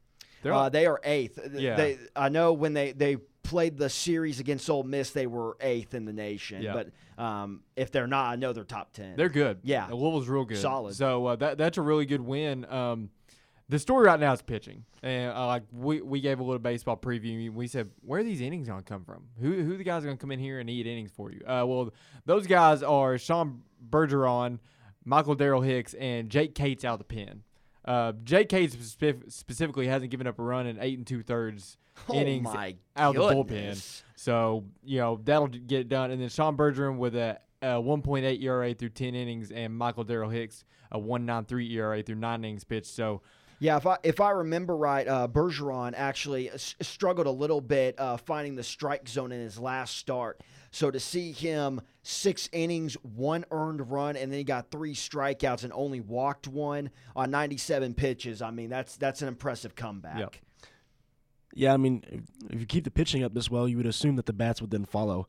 [0.42, 1.38] They're Uh, they are eighth.
[1.55, 1.77] Yeah.
[1.77, 5.94] They, I know when they they played the series against Ole Miss, they were eighth
[5.94, 6.62] in the nation.
[6.62, 6.73] Yeah.
[6.73, 9.16] But um, if they're not, I know they're top ten.
[9.16, 9.59] They're good.
[9.62, 9.87] Yeah.
[9.88, 10.59] Louisville's real good.
[10.59, 10.94] Solid.
[10.94, 12.64] So uh, that that's a really good win.
[12.70, 13.11] Um,
[13.68, 16.96] the story right now is pitching, and uh, like we, we gave a little baseball
[16.96, 17.53] preview.
[17.53, 19.29] We said where are these innings gonna come from?
[19.40, 21.40] Who who the guys are gonna come in here and eat innings for you?
[21.46, 21.92] Uh, well,
[22.25, 24.59] those guys are Sean Bergeron,
[25.05, 27.42] Michael Darrell Hicks, and Jake Cates out of the pen.
[27.85, 28.69] Uh, J.K.
[29.29, 32.49] Specifically hasn't given up a run in eight and two thirds oh innings
[32.97, 34.03] out of the bullpen.
[34.16, 36.11] So you know that'll get it done.
[36.11, 40.31] And then Sean Bergeron with a, a 1.8 ERA through 10 innings, and Michael Darrell
[40.31, 42.88] Hicks a 1.93 ERA through nine innings pitched.
[42.88, 43.23] So
[43.59, 47.99] Yeah, if I if I remember right, uh, Bergeron actually s- struggled a little bit
[47.99, 50.40] uh, finding the strike zone in his last start.
[50.71, 55.65] So to see him six innings, one earned run, and then he got three strikeouts
[55.65, 58.41] and only walked one on 97 pitches.
[58.41, 60.19] I mean, that's that's an impressive comeback.
[60.19, 60.37] Yep.
[61.53, 62.05] Yeah, I mean,
[62.49, 64.71] if, you keep the pitching up this well, you would assume that the bats would
[64.71, 65.27] then follow,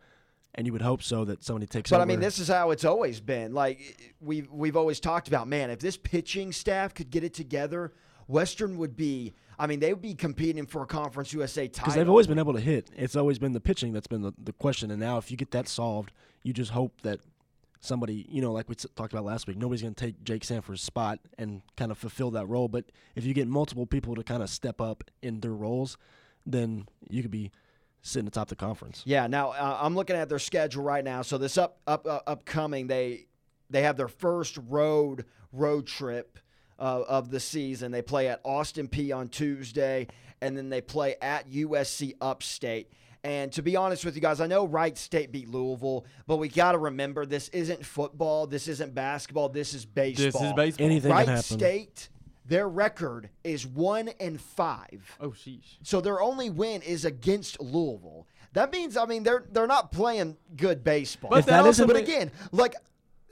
[0.54, 2.04] and you would hope so that somebody takes But over.
[2.04, 3.56] I mean, this is how it's always been.
[3.56, 7.94] Like we've we've always talked about, man, if this pitching staff could get it together,
[8.32, 9.34] Western would be.
[9.60, 11.84] I mean, they would be competing for a Conference USA title.
[11.84, 12.90] because they've always been able to hit.
[12.96, 14.90] It's always been the pitching that's been the, the question.
[14.90, 17.20] And now, if you get that solved, you just hope that
[17.80, 20.82] somebody, you know, like we talked about last week, nobody's going to take Jake Sanford's
[20.82, 22.68] spot and kind of fulfill that role.
[22.68, 25.98] But if you get multiple people to kind of step up in their roles,
[26.46, 27.52] then you could be
[28.02, 29.04] sitting atop the conference.
[29.06, 29.28] Yeah.
[29.28, 31.22] Now uh, I'm looking at their schedule right now.
[31.22, 33.28] So this up up uh, upcoming, they
[33.70, 36.40] they have their first road road trip
[36.82, 37.92] uh, of the season.
[37.92, 40.08] They play at Austin Peay on Tuesday,
[40.42, 42.92] and then they play at USC Upstate.
[43.24, 46.50] And to be honest with you guys, I know Wright State beat Louisville, but we
[46.50, 50.26] got to remember this isn't football, this isn't basketball, this is baseball.
[50.42, 50.86] This is baseball.
[50.86, 51.58] Anything Wright can happen.
[51.60, 52.10] State,
[52.48, 55.16] their record is one and five.
[55.20, 55.78] Oh, sheesh.
[55.84, 58.26] So their only win is against Louisville.
[58.54, 61.30] That means, I mean, they're they're not playing good baseball.
[61.30, 62.74] But If that also isn't- but again, like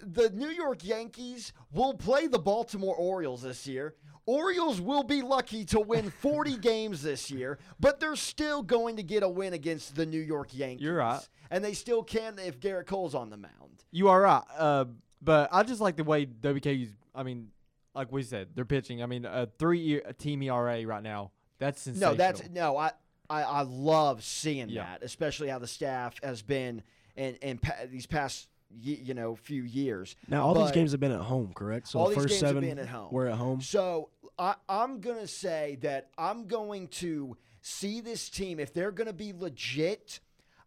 [0.01, 3.95] the New York Yankees will play the Baltimore Orioles this year.
[4.25, 9.03] Orioles will be lucky to win 40 games this year, but they're still going to
[9.03, 10.83] get a win against the New York Yankees.
[10.83, 11.27] You're right.
[11.49, 13.83] And they still can if Gerrit Cole's on the mound.
[13.91, 14.43] You are right.
[14.57, 14.85] Uh,
[15.21, 16.91] but I just like the way WKU's.
[17.15, 17.49] I mean,
[17.95, 19.01] like we said, they're pitching.
[19.01, 21.31] I mean, a three-year a team ERA right now.
[21.57, 22.11] That's sensational.
[22.11, 22.77] No, that's no.
[22.77, 22.91] I
[23.31, 24.83] I, I love seeing Yeah.
[24.83, 26.83] that, especially how the staff has been
[27.15, 28.47] in in pa- these past
[28.81, 30.15] you know few years.
[30.27, 31.87] Now, all these games have been at home, correct?
[31.87, 33.11] So All the first games have seven been at home.
[33.11, 33.61] were at home.
[33.61, 39.13] So I, I'm gonna say that I'm going to see this team if they're gonna
[39.13, 40.19] be legit.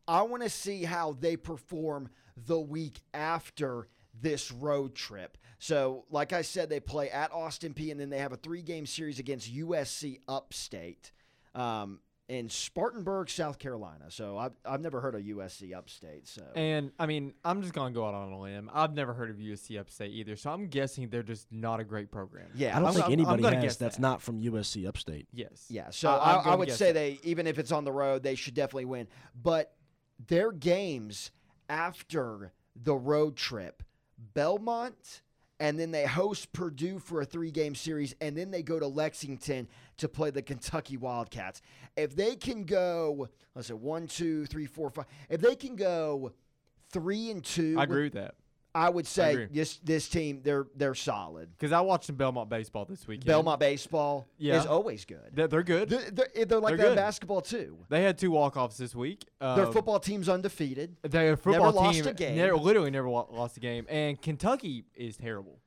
[0.08, 3.88] I want to see how they perform the week after
[4.20, 5.38] this road trip.
[5.58, 8.84] So, like I said, they play at Austin Peay, and then they have a three-game
[8.84, 11.12] series against USC Upstate
[11.54, 12.00] um,
[12.32, 14.06] in Spartanburg, South Carolina.
[14.08, 16.26] So I've, I've never heard of USC Upstate.
[16.26, 18.70] So And I mean, I'm just gonna go out on a limb.
[18.72, 22.10] I've never heard of USC Upstate either, so I'm guessing they're just not a great
[22.10, 22.46] program.
[22.54, 24.02] yeah, I don't I'm- think I'm- I'm anybody has guess that's that.
[24.02, 25.28] not from USC Upstate.
[25.34, 25.66] Yes.
[25.68, 26.94] Yeah, so I- I, I'm I, gonna would say that.
[26.94, 29.08] they even if it's on the road, they should definitely win.
[29.40, 29.74] But
[30.26, 31.32] their games
[31.68, 33.82] after the road trip,
[34.16, 35.20] Belmont,
[35.62, 39.68] and then they host Purdue for a three-game series, and then they go to Lexington
[39.98, 41.62] to play the Kentucky Wildcats.
[41.96, 45.06] If they can go, let's say one, two, three, four, five.
[45.30, 46.32] If they can go
[46.90, 48.34] three and two, I agree with that
[48.74, 49.48] I would say agree.
[49.50, 51.50] this this team they're they're solid.
[51.52, 53.26] because I watched some Belmont baseball this weekend.
[53.26, 54.58] Belmont baseball Yeah.
[54.60, 55.20] is always good.
[55.34, 55.90] they're, they're good.
[55.90, 56.96] They're, they're, they're like They're that good.
[56.96, 57.76] basketball too.
[57.90, 59.24] they had two walk-offs this week.
[59.40, 60.96] Their Um, football team's undefeated.
[61.02, 62.36] Their football lost team a game.
[62.36, 65.58] never- literally never lost a game, and Kentucky is terrible.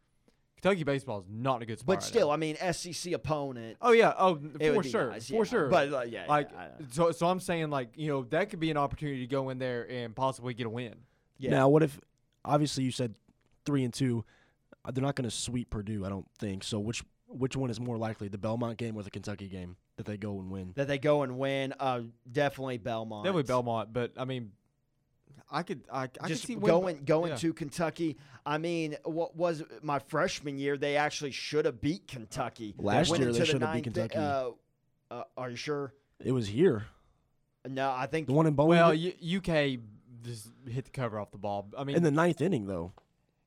[0.62, 1.98] Kentucky baseball is not a good spot.
[1.98, 2.34] But still, now.
[2.34, 3.78] I mean, SEC opponent.
[3.84, 5.44] oh yeah, oh for sure, nice, for yeah.
[5.44, 5.68] sure.
[5.70, 8.72] But uh, yeah, like, yeah, so so I'm saying like you know that could be
[8.72, 10.96] an opportunity to go in there and possibly get a win.
[11.38, 11.52] yeah.
[11.52, 12.00] Now, what if?
[12.46, 13.16] Obviously, you said
[13.66, 14.24] three and two.
[14.84, 16.64] Uh, They're not going to sweep Purdue, I don't think.
[16.64, 20.06] So, which which one is more likely, the Belmont game or the Kentucky game, that
[20.06, 20.74] they go and win?
[20.76, 21.74] that they go and win.
[21.80, 23.24] Uh, definitely Belmont.
[23.26, 24.52] Definitely Belmont, but I mean,
[25.52, 27.38] I could I, I could Just see win- going going yeah.
[27.38, 28.18] to Kentucky.
[28.46, 30.78] I mean, what was my freshman year?
[30.78, 34.18] They actually should have beat Kentucky Last Went year, they should have beat ninth- Kentucky.
[34.18, 34.52] Uh,
[35.10, 35.94] uh, are you sure?
[36.24, 36.86] It was here,
[37.68, 38.78] No, I think the one in Bowling.
[38.80, 39.80] Well, U- UK
[40.26, 41.70] just hit the cover off the ball.
[41.78, 42.94] I mean, in the ninth inning, though,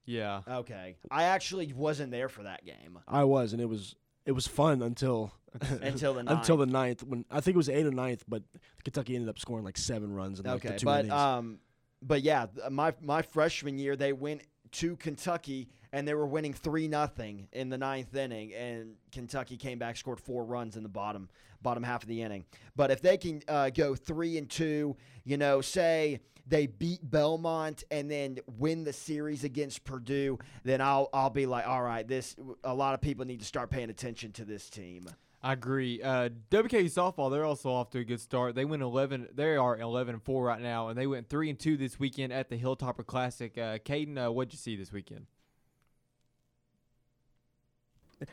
[0.04, 4.32] yeah, Okay, I actually wasn't there for that game I was, and it was it
[4.32, 5.32] was fun until
[5.82, 6.66] until the until ninth.
[6.68, 8.42] the ninth when I think it was eight or ninth, but
[8.84, 11.12] Kentucky ended up scoring like seven runs in like Okay, the two but innings.
[11.20, 11.58] um,
[12.02, 16.86] but yeah, my my freshman year they went to Kentucky and they were winning three
[16.88, 21.28] nothing in the ninth inning, and Kentucky came back scored four runs in the bottom
[21.62, 22.44] bottom half of the inning.
[22.76, 27.84] But if they can uh, go three and two, you know, say they beat Belmont
[27.90, 32.36] and then win the series against Purdue, then I'll I'll be like, all right, this
[32.64, 35.08] a lot of people need to start paying attention to this team.
[35.40, 36.02] I agree.
[36.02, 38.54] Uh, WKU softball, they're also off to a good start.
[38.54, 39.28] They went eleven.
[39.32, 42.32] They are eleven and four right now, and they went three and two this weekend
[42.32, 43.56] at the Hilltopper Classic.
[43.56, 45.26] Uh, Caden, uh, what'd you see this weekend?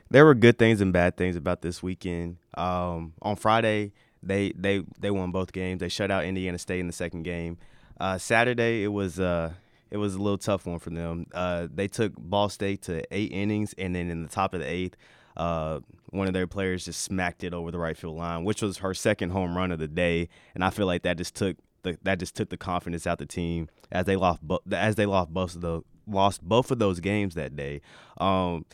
[0.10, 2.38] there were good things and bad things about this weekend.
[2.56, 5.80] Um, on Friday, they they they won both games.
[5.80, 7.58] They shut out Indiana State in the second game.
[8.00, 9.54] Uh, Saturday, it was uh,
[9.92, 11.26] it was a little tough one for them.
[11.34, 14.70] Uh, they took Ball State to eight innings, and then in the top of the
[14.70, 14.96] eighth,
[15.38, 15.80] uh,
[16.10, 18.94] one of their players just smacked it over the right field line, which was her
[18.94, 20.30] second home run of the day.
[20.54, 23.26] And I feel like that just took the, that just took the confidence out the
[23.26, 24.40] team as they lost
[24.72, 27.82] as they lost both of the lost both of those games that day.
[28.18, 28.66] Um,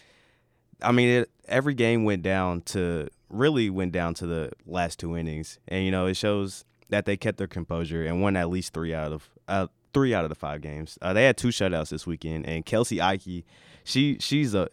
[0.82, 5.16] I mean, it, every game went down to really went down to the last two
[5.16, 8.74] innings, and you know it shows that they kept their composure and won at least
[8.74, 10.98] three out of uh, three out of the five games.
[11.02, 13.44] Uh, they had two shutouts this weekend, and Kelsey Ike,
[13.84, 14.70] she she's a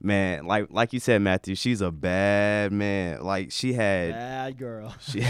[0.00, 1.54] man like like you said, Matthew.
[1.54, 3.22] She's a bad man.
[3.22, 4.94] Like she had Bad girl.
[5.00, 5.24] she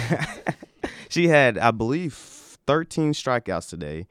[1.09, 4.07] she had I believe 13 strikeouts today.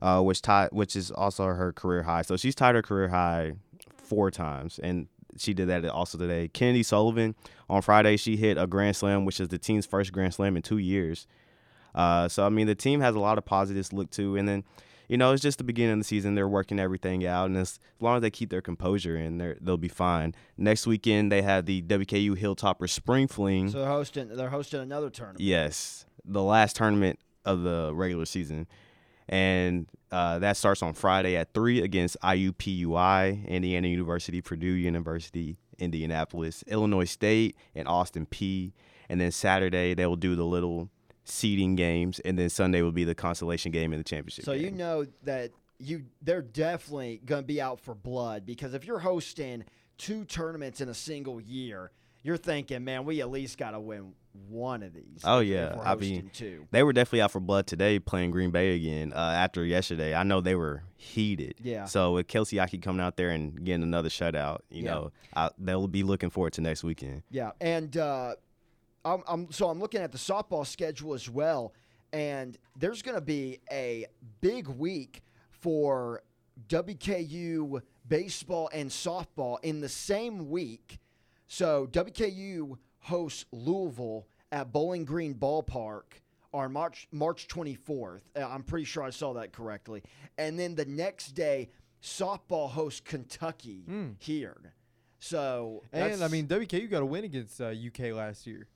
[0.00, 2.22] uh, which tied, which is also her career high.
[2.22, 3.54] So she's tied her career high
[3.96, 6.48] four times, and she did that also today.
[6.48, 7.34] Kennedy Sullivan
[7.68, 10.62] on Friday she hit a grand slam, which is the team's first grand slam in
[10.62, 11.26] two years.
[11.94, 14.48] Uh, so I mean, the team has a lot of positives to look to, and
[14.48, 14.64] then
[15.08, 16.34] you know it's just the beginning of the season.
[16.34, 19.54] They're working everything out, and as, as long as they keep their composure, and they
[19.60, 20.34] they'll be fine.
[20.56, 23.70] Next weekend they have the WKU Hilltopper Spring Fling.
[23.70, 24.28] So they're hosting.
[24.28, 25.40] They're hosting another tournament.
[25.40, 28.66] Yes, the last tournament of the regular season,
[29.28, 36.64] and uh, that starts on Friday at three against IUPUI, Indiana University, Purdue University, Indianapolis,
[36.66, 38.72] Illinois State, and Austin Peay.
[39.08, 40.90] And then Saturday they will do the little
[41.28, 44.44] seeding games, and then Sunday will be the consolation game in the championship.
[44.44, 48.84] So you know that you they're definitely going to be out for blood because if
[48.84, 49.64] you're hosting
[49.96, 51.90] two tournaments in a single year,
[52.22, 54.12] you're thinking, man, we at least got to win
[54.48, 55.20] one of these.
[55.24, 55.76] Oh, yeah.
[55.84, 56.66] I mean, two.
[56.70, 60.14] they were definitely out for blood today playing Green Bay again uh, after yesterday.
[60.14, 61.54] I know they were heated.
[61.62, 61.86] Yeah.
[61.86, 64.90] So with Kelsey Aoki coming out there and getting another shutout, you Yeah.
[64.94, 67.22] know, I, they'll be looking forward to next weekend.
[67.30, 68.34] Yeah, and uh,
[69.14, 71.72] I'm, I'm so I'm looking at the softball schedule as well,
[72.12, 74.06] and there's going to be a
[74.40, 76.22] big week for
[76.68, 80.98] WKU baseball and softball in the same week.
[81.46, 86.02] So WKU hosts Louisville at Bowling Green Ballpark
[86.52, 88.20] on March March 24th.
[88.36, 90.02] Uh, I'm pretty sure I saw that correctly.
[90.36, 91.70] And then the next day,
[92.02, 94.10] softball hosts Kentucky Hmm.
[94.18, 94.74] here.
[95.20, 98.68] So And I mean, WKU got a win against uh, UK last year.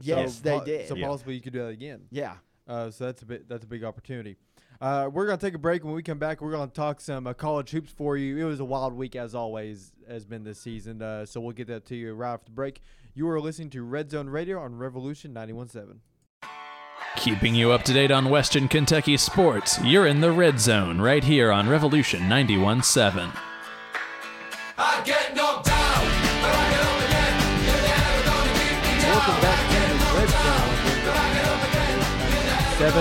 [0.00, 0.88] Yes, So they po- did.
[0.88, 1.06] So Yeah.
[1.06, 2.02] possibly you could do that again.
[2.10, 2.34] yeah.
[2.68, 4.36] Uh, so that's a bit that's a big opportunity.
[4.80, 5.82] Uh, we're gonna take a break.
[5.84, 8.38] When we come back, we're gonna talk some uh, college hoops for you.
[8.38, 11.02] It was a wild week as always has been this season.
[11.02, 12.80] Uh, so we'll get that to you right after the break.
[13.14, 16.00] You are listening to Red Zone Radio on Revolution 91.7.
[17.16, 21.24] Keeping you up to date on Western Kentucky sports, you're in the red zone right
[21.24, 23.32] here on Revolution 91.7.
[32.80, 32.98] 7.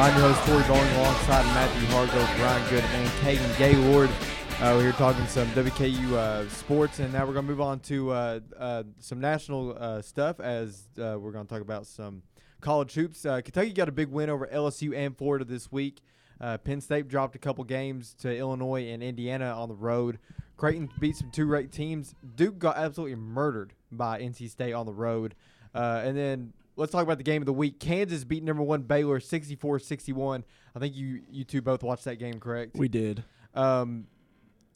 [0.00, 4.10] I'm your host, Tori Bowling, alongside Matthew Hargrove, Brian Good, and Caden Gaylord.
[4.58, 7.78] Uh, we're here talking some WKU uh, sports, and now we're going to move on
[7.78, 12.22] to uh, uh some national uh, stuff as uh, we're going to talk about some
[12.60, 13.22] college hoops.
[13.22, 16.00] Kentucky got a big win over LSU and Florida this week.
[16.64, 20.18] Penn State dropped a couple games to Illinois and Indiana on the road.
[20.56, 22.16] Creighton beat some two ranked teams.
[22.34, 25.36] Duke got absolutely murdered by NC State on the road.
[25.74, 27.78] Uh, and then let's talk about the game of the week.
[27.80, 30.44] Kansas beat number one Baylor 64 61.
[30.74, 32.76] I think you, you two both watched that game, correct?
[32.76, 33.24] We did.
[33.54, 34.06] Um,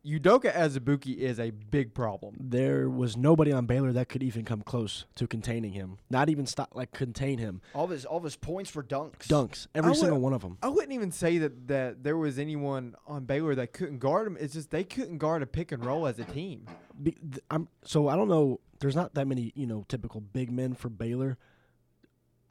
[0.04, 2.36] Udoka Azubuike is a big problem.
[2.38, 5.98] There was nobody on Baylor that could even come close to containing him.
[6.10, 7.60] Not even stop like contain him.
[7.74, 9.26] All of his all of his points were dunks.
[9.26, 10.58] Dunks, every I would- single one of them.
[10.62, 14.36] I wouldn't even say that, that there was anyone on Baylor that couldn't guard him.
[14.38, 16.66] It's just they couldn't guard a pick and roll as a team.
[17.02, 18.60] Be, th- I'm so I don't know.
[18.78, 21.36] There's not that many you know typical big men for Baylor.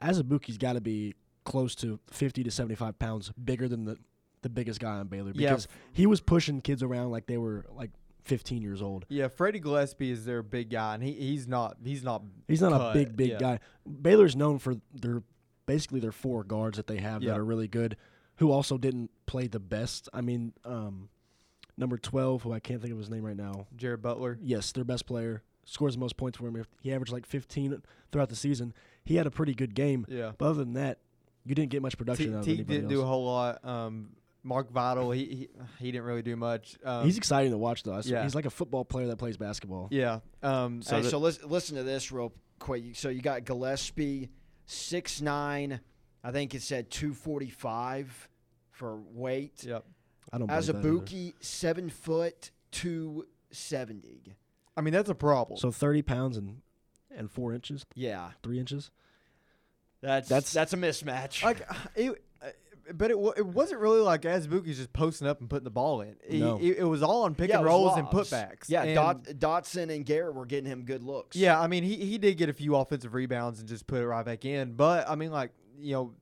[0.00, 3.96] Azubuike's got to be close to 50 to 75 pounds bigger than the
[4.42, 5.50] the biggest guy on Baylor Yeah.
[5.50, 7.90] because he was pushing kids around like they were like
[8.22, 9.04] 15 years old.
[9.08, 12.72] Yeah, Freddie Gillespie is their big guy, and he, he's not he's not He's not
[12.72, 13.38] a big big Yeah.
[13.38, 13.60] guy.
[14.02, 15.22] Baylor's known for their
[15.66, 17.32] basically their four guards that they have Yeah.
[17.32, 17.96] that are really good,
[18.36, 20.08] who also didn't play the best.
[20.12, 21.08] I mean, um,
[21.76, 23.66] number 12, who I can't think of his name right now.
[23.76, 24.38] Jared Butler.
[24.40, 26.64] Yes, their best player scores the most points for him.
[26.82, 27.82] He averaged like 15
[28.12, 28.72] throughout the season.
[29.06, 30.32] He had a pretty good game, Yeah.
[30.36, 30.98] but other than that,
[31.44, 33.64] you didn't get much production out of T anybody didn't do a whole lot.
[33.64, 34.10] Um,
[34.42, 36.76] Mark Vital, he, he he didn't really do much.
[36.84, 37.98] Um, He's exciting to watch though.
[38.04, 38.22] Yeah.
[38.22, 39.88] He's like a football player that plays basketball.
[39.90, 40.20] yeah.
[40.42, 42.94] Um, So, the- so listen, listen to this real quick.
[42.96, 44.28] So you got Gillespie,
[44.66, 45.80] six nine.
[46.22, 48.28] I think it said two forty five
[48.70, 49.64] for weight.
[49.64, 49.84] yep.
[50.32, 50.48] I don't.
[50.48, 50.88] believe that either.
[50.90, 54.34] Azubuike, seven foot two seventy.
[54.76, 55.58] I mean that's a problem.
[55.58, 56.60] So 30 pounds and
[57.16, 58.90] and four inches, Yeah, three inches.
[60.00, 61.42] that's That's- that's a mismatch.
[61.42, 61.62] like
[61.94, 62.46] it, uh,
[62.94, 66.16] but it it wasn't really like Azubuike's just posting up and putting the ball in.
[66.28, 66.56] He- No.
[66.58, 68.68] it, it was all on pick yeah, and rolls and putbacks.
[68.68, 71.36] Yeah, and, Dot, Dotson and Garrett were getting him good looks.
[71.36, 74.06] Yeah, I mean he he did get a few offensive rebounds and just put it
[74.06, 74.74] right back in.
[74.74, 76.14] But I mean like you know,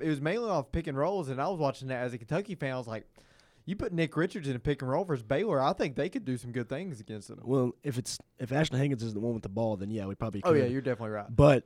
[0.00, 2.54] it was mainly off pick and rolls, and I was watching that as a Kentucky
[2.54, 2.74] fan.
[2.74, 3.06] I was like,
[3.70, 6.24] you put Nick Richards in a pick and roll versus Baylor, I think they could
[6.24, 7.38] do some good things against them.
[7.44, 10.16] Well, if it's if Ashton Hagans is the one with the ball, then yeah, we
[10.16, 10.42] probably.
[10.44, 11.26] Oh yeah, you're definitely right.
[11.34, 11.64] But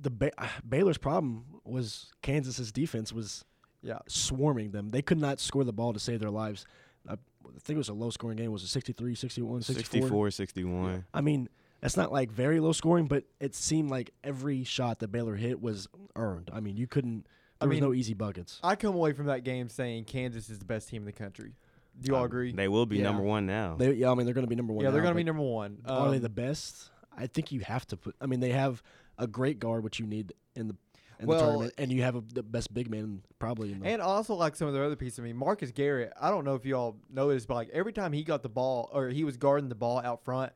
[0.00, 0.30] the ba-
[0.68, 3.44] Baylor's problem was Kansas's defense was
[3.82, 4.90] Yeah, swarming them.
[4.90, 6.64] They could not score the ball to save their lives.
[7.08, 8.52] I, I think it was a low scoring game.
[8.52, 10.00] Was it 63, 61, 64?
[10.00, 11.04] 64, 61.
[11.12, 11.48] I mean,
[11.80, 15.60] that's not like very low scoring, but it seemed like every shot that Baylor hit
[15.60, 16.50] was earned.
[16.52, 17.26] I mean, you couldn't
[17.62, 18.60] There was mean, no easy buckets.
[18.62, 21.52] I come away from that game saying Kansas is the best team in the country.
[22.00, 22.52] Do you all agree?
[22.52, 23.02] They will be Yeah.
[23.04, 23.76] number one now.
[23.76, 24.84] They, yeah, I mean they're going to be number one.
[24.84, 25.78] yeah, they're now, going to be but number one.
[25.86, 26.90] Are they Um, the best?
[27.16, 28.16] I think you have to put.
[28.20, 28.82] I mean, they have
[29.18, 30.76] a great guard, which you need in the
[31.20, 33.86] in Well, the tournament, and you have a, the best big man probably in the.
[33.86, 35.20] And also like some of the other pieces.
[35.20, 36.12] I mean, Marcus Garrett.
[36.20, 39.08] I don't know if y'all noticed, but like every time he got the ball or
[39.08, 40.52] he was guarding the ball out front,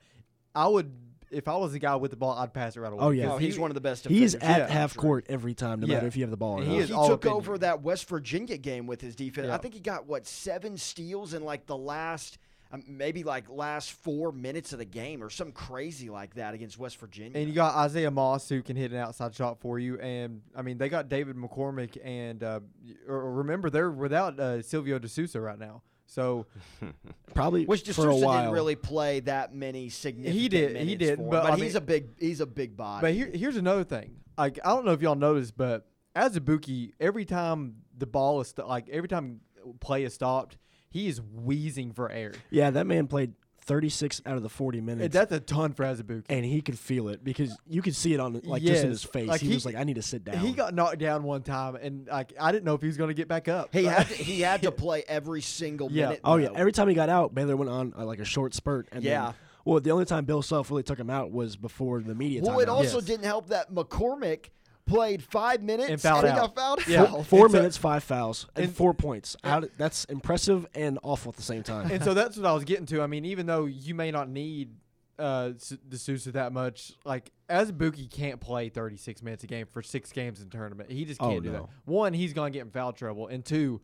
[0.55, 0.91] I would
[1.31, 3.03] if I was the guy with the ball, I'd pass it right away.
[3.03, 3.25] Oh, yeah.
[3.25, 4.07] because Oh, he's one of the best.
[4.07, 5.07] He's defenders in at the half country.
[5.09, 5.95] court every time, no Yeah.
[5.95, 6.75] matter if you have the ball or And not.
[6.75, 9.49] he He took up in over that West Virginia game with his defense.
[9.49, 9.55] Yeah.
[9.55, 12.39] I think he got what seven steals in like the last,
[12.73, 16.79] um, maybe like last four minutes of the game or something crazy like that against
[16.79, 17.39] West Virginia.
[17.39, 19.99] And you got Isaiah Moss who can hit an outside shot for you.
[20.01, 22.61] And I mean, they got David McCormick and uh,
[23.09, 25.83] or or remember they're without uh, Silvio De Sousa right now.
[26.07, 26.47] So
[27.35, 28.41] Probably Which for a while.
[28.43, 30.41] didn't really play that many significant.
[30.41, 32.77] He did- he did, for him, but, I he's mean- a big he's a big
[32.77, 33.03] body.
[33.03, 34.17] But here, here's another thing.
[34.39, 38.67] Like I don't know if y'all noticed, but Azubuike, every time the ball is st-
[38.69, 39.41] like every time
[39.81, 40.57] play is stopped,
[40.89, 42.33] he is wheezing for air.
[42.51, 43.33] Yeah, that man played
[43.67, 45.13] 36 out of the 40 minutes.
[45.13, 46.25] That's a ton for Azubuike.
[46.29, 49.03] and he could feel it because you could see it on like just in his
[49.05, 49.29] face.
[49.29, 51.43] Like, he, he- was like, "I need to sit down." He got knocked down one
[51.43, 53.71] time, and like I didn't know if he was going to get back up.
[53.73, 56.07] he had to, he had to play every single Yeah.
[56.07, 56.21] minute.
[56.25, 58.89] oh yeah, every time he got out, Baylor went on uh, like a short spurt.
[58.93, 59.25] And Yeah.
[59.27, 62.41] Then, well, the only time Bill Self really took him out was before the media.
[62.43, 62.73] Well, it timeout.
[62.73, 63.05] also Yes.
[63.07, 64.51] didn't help that McCormick
[64.87, 66.37] played five minutes And fouled he out.
[66.37, 67.03] got fouled Yeah.
[67.03, 67.27] out.
[67.27, 69.37] four And so- minutes, five fouls, and, and- four points.
[69.45, 71.91] How that's impressive and awful at the same time.
[71.91, 73.03] and so that's what I was getting to.
[73.03, 74.71] I mean, even though you may not need
[75.19, 79.83] uh S- De Sousa that much, like Azubuike can't play 36 minutes a game for
[79.83, 80.91] six games in tournament.
[80.91, 81.65] He just Oh, can't do that.
[81.87, 83.81] One, he's gonna get in foul trouble, and two.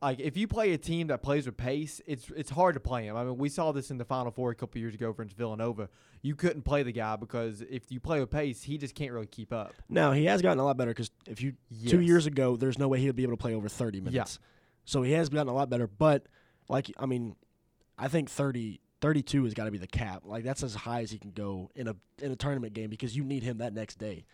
[0.00, 3.06] Like if you play a team that plays with pace, it's it's hard to play
[3.06, 3.16] him.
[3.16, 5.88] I mean, we saw this in the Final Four a couple years ago against Villanova.
[6.22, 9.26] You couldn't play the guy because if you play with pace, he just can't really
[9.26, 9.74] keep up.
[9.88, 11.54] Now he has gotten a lot better because if you
[11.88, 14.14] two years ago, there's no way he'd be able to play over 30 minutes.
[14.84, 15.88] So he has gotten a lot better.
[15.88, 16.26] But
[16.68, 17.34] like, I mean,
[17.98, 20.22] I think 30, 32 has got to be the cap.
[20.24, 23.16] Like that's as high as he can go in a in a tournament game because
[23.16, 24.26] you need him that next day.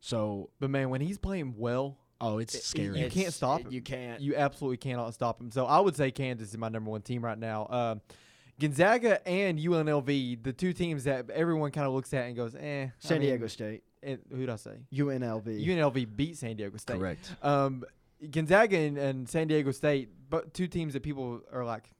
[0.00, 3.00] So But man, when he's playing well, oh, it's It- scary.
[3.02, 3.72] you can't stop it- him.
[3.72, 4.20] You can't.
[4.20, 5.50] You absolutely cannot stop him.
[5.50, 7.64] So I would say Kansas is my number one team right now.
[7.66, 7.94] Uh,
[8.60, 12.84] Gonzaga and UNLV, the two teams that everyone kind of looks at and goes, eh.
[12.84, 14.76] I San mean, Diego State, And who'd I say?
[14.92, 15.64] UNLV.
[15.66, 16.98] UNLV beat San Diego State.
[16.98, 17.34] Correct.
[17.42, 17.84] Um,
[18.30, 21.90] Gonzaga and, and San Diego State, but two teams that people are like,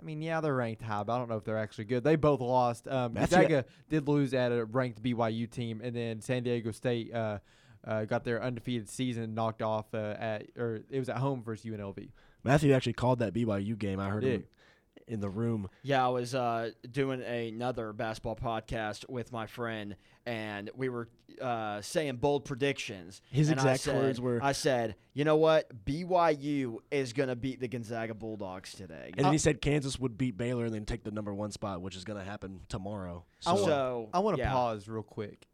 [0.00, 2.04] I mean, yeah, they're ranked high, but I don't know if they're actually good.
[2.04, 2.88] They both lost.
[2.88, 7.12] Um, Matthew- Gonzaga did lose at a ranked BYU team, and then San Diego State
[7.12, 7.38] uh,
[7.86, 11.64] uh, got their undefeated season knocked off uh, at, or it was at home versus
[11.70, 12.10] UNLV.
[12.44, 13.98] Matthew actually called that BYU game.
[14.00, 14.44] I heard him
[15.06, 15.68] in the room.
[15.82, 21.08] Yeah, I was uh, doing another basketball podcast with my friend, and we were
[21.40, 23.22] uh, saying bold predictions.
[23.30, 25.84] His and I exact said- words were- I said, you know what?
[25.84, 29.12] BYU is going to beat the Gonzaga Bulldogs today.
[29.16, 31.80] And then he said Kansas would beat Baylor and then take the number one spot,
[31.82, 33.24] which is going to happen tomorrow.
[33.46, 34.52] I So, want, So, I want to yeah.
[34.52, 35.47] pause real quick.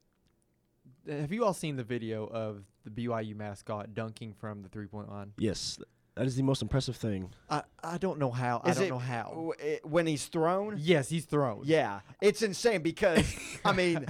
[1.09, 5.11] Have you all seen the video of the BYU mascot dunking from the three point
[5.11, 5.33] line?
[5.38, 5.79] yes,
[6.17, 7.31] that is the most impressive thing.
[7.51, 8.62] I, I don't know how.
[8.67, 9.23] Is I don't it- know how.
[9.31, 10.77] w- it- when he's thrown?
[10.79, 11.62] Yes, he's thrown.
[11.64, 14.07] Yeah, it's insane because I mean,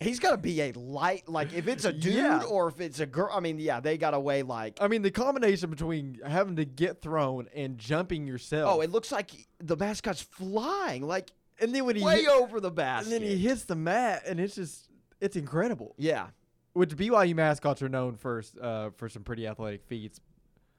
[0.00, 1.28] he's got to be a light.
[1.28, 2.42] Like if it's a dude Yeah.
[2.42, 3.30] or if it's a girl.
[3.32, 4.78] I mean, yeah, they got to weigh like.
[4.80, 8.74] I mean, the combination between having to get thrown and jumping yourself.
[8.76, 12.60] Oh, it looks like the mascot's flying like and then when he way hit- over
[12.60, 15.94] the basket, and then he hits the mat, and it's just it's incredible.
[15.98, 16.28] yeah,
[16.72, 20.20] Which BYU mascots are known for uh, for some pretty athletic feats.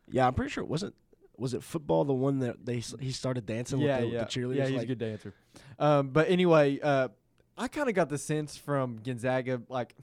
[0.10, 0.96] Yeah, I'm pretty sure it wasn't.
[1.38, 4.26] Was it football the one that they he started dancing yeah, with the, yeah, the
[4.26, 4.56] cheerleaders?
[4.56, 4.66] yeah.
[4.68, 5.34] He's like, a good dancer.
[5.78, 7.10] Um, but anyway, uh,
[7.58, 9.96] I kind of got the sense from Gonzaga, like,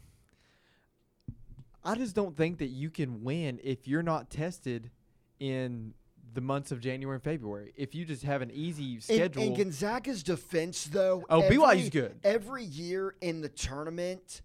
[1.84, 4.90] I just don't think that you can win if you're not tested
[5.38, 5.94] in
[6.34, 7.72] the months of January and February.
[7.76, 12.16] If you just have an easy schedule, in Gonzaga's defense, though, Oh, every, BYU's good.
[12.22, 14.42] Every year in the tournament,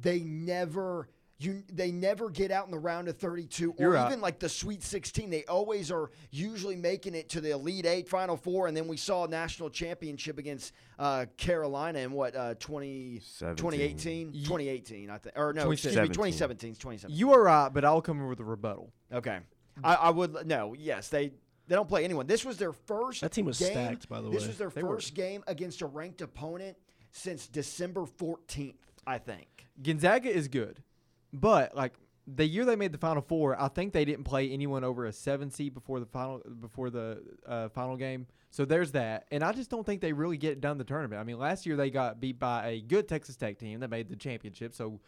[0.00, 4.06] they never you they never get out in the round of 32 or You're right.
[4.06, 5.28] even like the Sweet 16.
[5.28, 8.96] They always are usually making it to the Elite Eight, Final Four, and then we
[8.96, 15.36] saw a national championship against uh, Carolina in what uh, 20, 2018, 2018, I think,
[15.36, 16.12] or no, excuse me, 2017.
[16.12, 17.16] 2017, 2017.
[17.18, 18.92] you are right, but I'll come in with a rebuttal.
[19.12, 19.40] Okay.
[19.82, 20.74] I, I would no.
[20.78, 21.32] Yes, they
[21.68, 22.26] they don't play anyone.
[22.26, 23.20] This was their first.
[23.22, 24.34] That team was game- stacked, by the way.
[24.34, 24.96] This was their They were.
[24.96, 26.76] first game against a ranked opponent
[27.10, 28.76] since December fourteenth.
[29.06, 29.66] I think.
[29.82, 30.82] Gonzaga is good,
[31.32, 31.94] but like
[32.26, 35.12] the year they made the Final Four, I think they didn't play anyone over a
[35.12, 38.26] seven seed before the final before the uh, final game.
[38.50, 41.20] So there's that, and I just don't think they really get it done the tournament.
[41.20, 44.08] I mean, last year they got beat by a good Texas Tech team that made
[44.08, 44.74] the championship.
[44.74, 45.00] So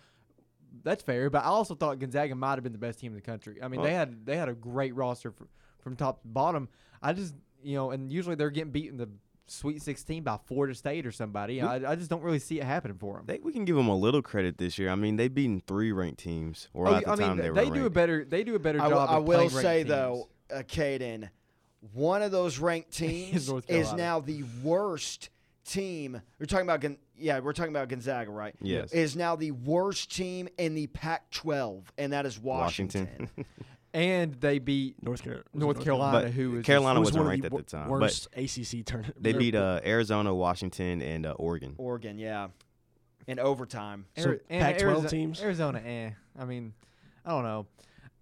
[0.82, 1.28] that's fair.
[1.30, 3.62] But I also thought Gonzaga might have been the best team in the country.
[3.62, 5.44] I mean, they had they had a great roster fr
[5.84, 6.68] from top to bottom.
[7.00, 9.08] I just you know, and usually they're getting beaten the
[9.46, 11.60] Sweet 16 by Florida State or somebody.
[11.60, 13.24] I, I just don't really see it happening for them.
[13.26, 14.88] They, we can give them a little credit this year.
[14.88, 17.50] I mean, they've beaten three ranked teams, or at the Oh, I time mean, they
[17.50, 19.10] were they do a better they do a better I, job.
[19.10, 19.90] I of will say teams.
[19.90, 21.28] though, uh, Caden,
[21.92, 25.28] one of those ranked teams is now the worst
[25.66, 26.20] team.
[26.38, 26.82] We're talking about
[27.16, 28.54] yeah, we're talking about Gonzaga, right?
[28.62, 28.92] Yes.
[28.92, 33.08] Is now the worst team in the Pac-12, and that is Washington.
[33.18, 33.44] Washington.
[33.94, 37.06] and they beat North, Car- was it North Carolina, But who was Carolina It was
[37.06, 39.22] wasn't one ranked the at the time, wor- but worst ACC tournament.
[39.22, 41.74] they beat uh, Arizona, Washington, and uh, Oregon.
[41.78, 42.48] Oregon, yeah,
[43.26, 44.04] in overtime.
[44.16, 45.40] Just, So, Ari- and Pac-12 Arizona, teams?
[45.42, 46.10] Arizona, eh?
[46.38, 46.74] I mean,
[47.24, 47.66] I don't know.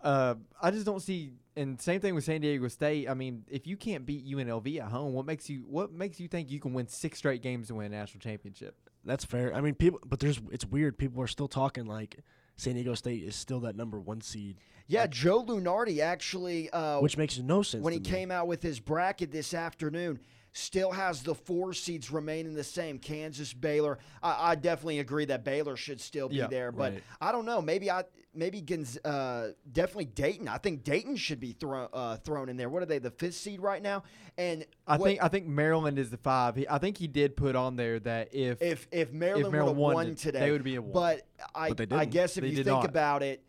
[0.00, 1.32] Uh, I just don't see.
[1.54, 3.08] And same thing with San Diego State.
[3.10, 6.26] I mean, if you can't beat UNLV at home, what makes you what makes you
[6.28, 8.74] think you can win six straight games to win a national championship?
[9.04, 9.54] That's fair.
[9.54, 10.96] I mean, people, but there's it's weird.
[10.96, 12.18] People are still talking like
[12.62, 14.56] San Diego State is still that number one seed,
[14.86, 17.82] Yeah, Joe Lunardi actually, uh, which makes no sense.
[17.82, 18.04] when he me.
[18.08, 20.20] came out with his bracket this afternoon,
[20.52, 23.98] still has the four seeds remaining the same: Kansas, Baylor.
[24.22, 27.02] I, I definitely agree that Baylor should still be Yeah, there, but right.
[27.20, 27.60] I don't know.
[27.62, 28.04] Maybe I
[28.34, 30.48] maybe Gonz- uh, definitely Dayton.
[30.48, 32.68] I think Dayton should be thrown uh, thrown in there.
[32.68, 32.98] What are they?
[32.98, 34.02] The fifth seed right now,
[34.38, 36.56] and I what- think I think Maryland is the five.
[36.56, 39.78] He, I think he did put on there that if if if Maryland, would Maryland
[39.78, 40.92] won won today, they would be a one.
[40.92, 42.84] But I But they I guess if They you think not.
[42.88, 43.42] about it,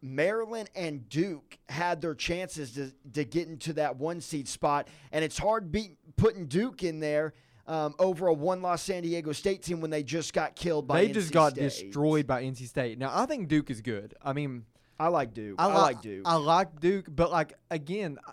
[0.00, 5.24] Maryland and Duke had their chances to to get into that one seed spot, and
[5.24, 7.34] it's hard beat, putting Duke in there.
[7.68, 11.10] Um, over a one-loss San Diego State team when they just got killed by they
[11.10, 11.62] NC just got State.
[11.64, 12.98] destroyed by NC State.
[12.98, 14.14] Now I think Duke is good.
[14.22, 14.64] I mean,
[14.98, 15.56] I like Duke.
[15.58, 16.22] I, I, like Duke.
[16.24, 18.32] I like Duke, but like again, I-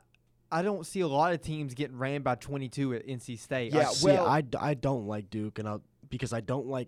[0.51, 3.73] I don't see a lot of teams getting ran by 22 at NC State.
[3.73, 5.77] Yeah, I, See, well- I, d- I don't like Duke, and I
[6.07, 6.88] because I don't like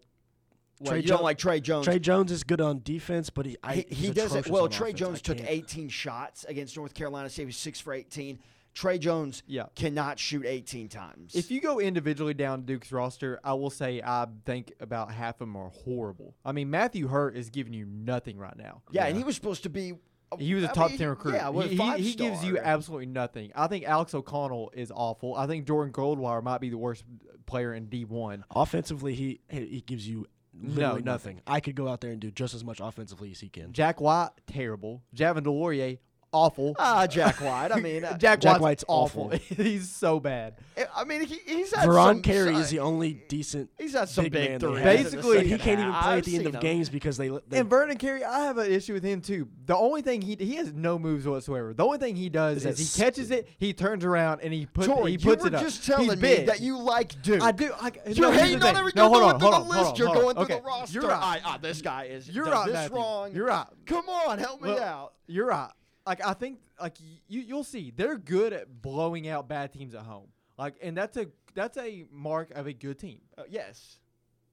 [0.80, 1.84] Well, Tre you don't like Tre Jones.
[1.86, 4.48] Tre Jones is good on defense, but he I, he, he doesn't.
[4.48, 5.00] Well, Tre offense.
[5.00, 7.42] Jones took 18 shots against North Carolina State.
[7.42, 8.40] He was six for 18.
[8.78, 9.66] Tre Jones Yeah.
[9.74, 11.36] cannot shoot 18 times.
[11.36, 15.48] if you go individually down Duke's roster, I will say I think about half of
[15.48, 16.36] them are horrible.
[16.46, 18.84] I mean, Matthew Hurt is giving you nothing right now.
[18.92, 19.94] yeah, and he was supposed to be.
[20.38, 21.34] He was a I top mean, ten recruit.
[21.36, 23.52] Yeah, well, he, he, he gives you absolutely nothing.
[23.56, 25.34] I think Alex O'Connell is awful.
[25.36, 27.04] I think Jordan Goldwire might be the worst
[27.46, 28.44] player in D one.
[28.54, 31.06] Offensively, he he he gives you literally nothing.
[31.06, 31.42] nothing.
[31.48, 33.72] I could go out there and do just as much offensively as he can.
[33.74, 35.02] Jack White, terrible.
[35.16, 35.98] Javin DeLaurier,
[36.38, 36.76] awful.
[36.80, 37.72] Ah, Jack White.
[37.72, 39.32] I mean, uh, Jack, Jack White's, White's awful.
[39.34, 39.40] awful.
[39.64, 40.56] He's so bad.
[40.96, 43.72] I mean, he, he's had Vernon some, Carey is the only decent.
[43.80, 44.78] He's had some big big man they threes.
[44.84, 44.96] have.
[44.96, 46.62] in the Basically, he can't even play I've at the end of him.
[46.62, 47.30] games because they.
[47.30, 49.48] they And Vernon Carey, I have an issue with him too.
[49.66, 51.74] The only thing he he has no moves whatsoever.
[51.74, 54.54] The only thing he does Is is, that he catches it, he turns around, and
[54.54, 55.64] he puts Tori, he puts you were it up.
[55.64, 56.46] just telling He's me big.
[56.48, 57.42] that you like Duke.
[57.42, 57.72] I do.
[57.82, 58.78] I, You're no, here's hating on thing.
[58.78, 58.92] every.
[58.96, 59.90] No, you're hold on, hold the on, hold list.
[59.90, 61.00] on, You're going through the roster.
[61.00, 61.42] You're right.
[61.62, 62.30] This guy is.
[62.30, 63.34] You're does right, this wrong.
[63.34, 63.66] You're right.
[63.88, 65.14] Come on, help me out.
[65.26, 65.72] You're right.
[66.08, 66.96] Like I think like
[67.28, 70.30] you you'll see they're good at blowing out bad teams at home.
[70.58, 73.20] Like and that's a that's a mark of a good team.
[73.38, 74.00] Uh, yes.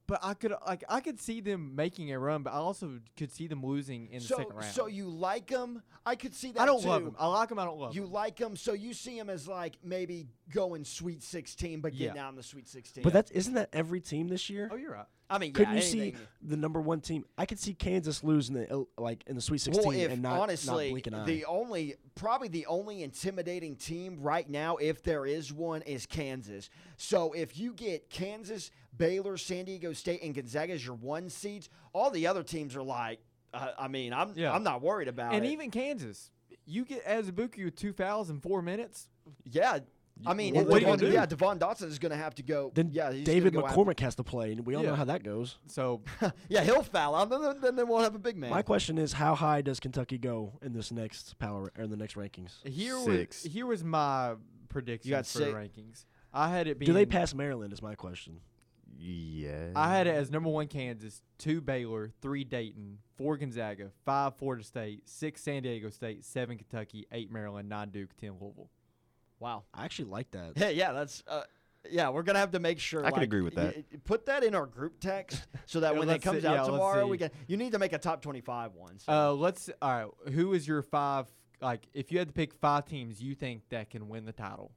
[0.07, 3.33] But I could like I could see them making a run, but I also could
[3.33, 4.75] see them losing in the So, second round.
[4.75, 5.81] so you like them?
[6.05, 6.61] I could see that.
[6.61, 6.89] I don't too.
[6.89, 7.17] love them.
[7.19, 7.59] I like them.
[7.59, 8.13] I don't love You them.
[8.13, 12.27] like them, so you see them as like maybe going Sweet 16, but getting Yeah.
[12.27, 13.03] out in the Sweet 16.
[13.03, 14.69] But that's isn't that every team this year?
[14.71, 15.07] Oh, you're right.
[15.35, 17.24] I mean, Couldn't yeah, you see the number one team?
[17.37, 20.39] I could see Kansas losing the like in the Sweet Sixteen Well, if and not
[20.41, 21.24] honestly, not blink an eye.
[21.24, 26.70] the only probably the only intimidating team right now, if there is one, is Kansas.
[26.97, 31.68] So if you get Kansas, Baylor, San Diego State, and Gonzaga as your one seeds,
[31.93, 33.18] all the other teams are like,
[33.53, 34.53] uh, I mean, I'm Yeah.
[34.53, 35.49] I'm not worried about And it.
[35.49, 36.30] And even Kansas,
[36.66, 39.09] you get Azubuike with two fouls in four minutes.
[39.45, 39.78] yeah.
[40.27, 41.15] I mean, What- what Devon- gonna do?
[41.15, 42.71] yeah, Devon Dotson is going to have to go.
[42.75, 44.91] then yeah, he's David go out- McCormick has to play, and we all Yeah.
[44.91, 45.59] know how that goes.
[45.67, 46.03] So
[46.49, 47.31] Yeah, he'll foul out.
[47.31, 48.51] Then, then they won't have a big man.
[48.51, 51.97] My question is, how high does Kentucky go in this next power or in the
[51.97, 52.65] next rankings?
[52.67, 53.43] here Six.
[53.45, 54.35] was here was my
[54.69, 55.51] prediction got for six.
[55.51, 56.05] the rankings.
[56.33, 57.73] I had it being Do they pass Maryland?
[57.73, 58.41] Is my question.
[58.97, 59.73] Yeah.
[59.75, 64.62] I had it as number one Kansas, two Baylor, three Dayton, four Gonzaga, five Florida
[64.62, 68.71] State, six San Diego State, seven Kentucky, eight Maryland, nine Duke, ten Louisville.
[69.41, 69.64] Wow.
[69.74, 70.53] I actually like that.
[70.57, 71.22] Yeah, yeah, that's.
[71.26, 71.43] Uh,
[71.91, 73.05] yeah, we're gonna have to make sure.
[73.05, 73.76] I can agree with that.
[73.76, 76.57] y- put that in our group text so that Yeah, when it comes see- out
[76.57, 77.30] yeah, tomorrow, we can.
[77.47, 78.99] You need to make a top twenty-five one.
[78.99, 80.32] so- Uh, let's all right.
[80.32, 81.26] Who is your five?
[81.61, 84.72] Like, if you had to pick five teams you think that can win the title,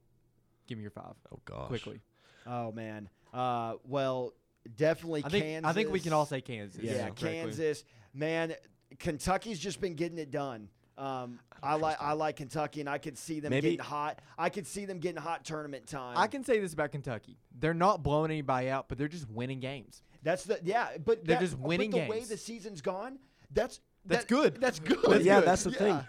[0.68, 1.68] give me your five Oh gosh.
[1.68, 2.01] quickly.
[2.45, 3.10] oh man.
[3.34, 4.34] Uh, well,
[4.76, 5.70] definitely I think Kansas.
[5.70, 6.82] I think we can all say Kansas.
[6.82, 7.30] Yeah, correctly.
[7.34, 7.84] Kansas.
[8.14, 8.53] Man,
[8.99, 10.70] Kentucky's just been getting it done.
[10.98, 14.20] Um, I like I like Kentucky, and I could see them Maybe- getting hot.
[14.38, 16.18] I could see them getting hot tournament time.
[16.18, 19.60] I can say this about Kentucky: they're not blowing anybody out, but they're just winning
[19.60, 20.02] games.
[20.24, 22.30] That's the yeah, but They're that- just winning But the way games.
[22.30, 23.20] the season's gone,
[23.52, 24.62] that's That's That- good.
[24.62, 25.00] That's good.
[25.04, 25.48] But yeah, good.
[25.50, 26.00] that's the thing.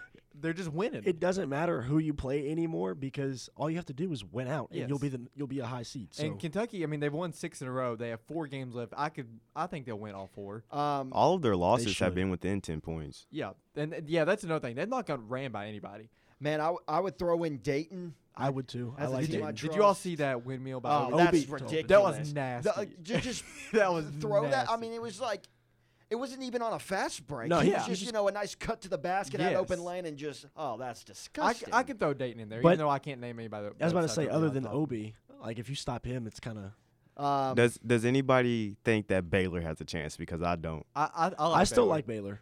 [0.41, 1.03] They're just winning.
[1.05, 4.47] It doesn't matter who you play anymore because all you have to do is win
[4.47, 6.13] out, and you'll be the you'll be a high seed.
[6.13, 7.95] So and Kentucky, I mean, they've won six in a row.
[7.95, 8.93] They have four games left.
[8.97, 10.63] I could, I think they'll win all four.
[10.71, 13.27] Um, All of their losses have been within ten points.
[13.31, 14.75] Yeah, and and yeah, that's another thing.
[14.75, 16.09] They're not going to ran by anybody.
[16.39, 18.13] man, I, w- I would throw in Dayton.
[18.35, 18.95] I would too.
[18.97, 19.53] I As a like Dayton.
[19.55, 21.17] Did you all see that windmill by Oh, Obi?
[21.17, 21.87] that's Obi- ridiculous.
[21.87, 22.69] That was nasty.
[22.69, 24.69] The- uh, ju- just that was throw that.
[24.69, 25.43] I mean, it was like
[26.09, 27.49] it wasn't even on a fast break.
[27.49, 29.55] No, it he- was just, just- you know a nice cut to the basket, had
[29.55, 31.65] open lane, and just oh, that's I, disgusting.
[31.67, 33.67] c- I could throw Dayton in there, But- even though I can't name anybody.
[33.79, 34.65] I was about to say, other than.
[34.67, 37.23] Obi, like if you stop him, it's kind of.
[37.23, 40.15] Um, Does Does anybody think that Baylor has a chance?
[40.15, 40.85] Because I don't.
[40.95, 41.89] I, I, I, like I still Baylor.
[41.95, 42.39] like Baylor.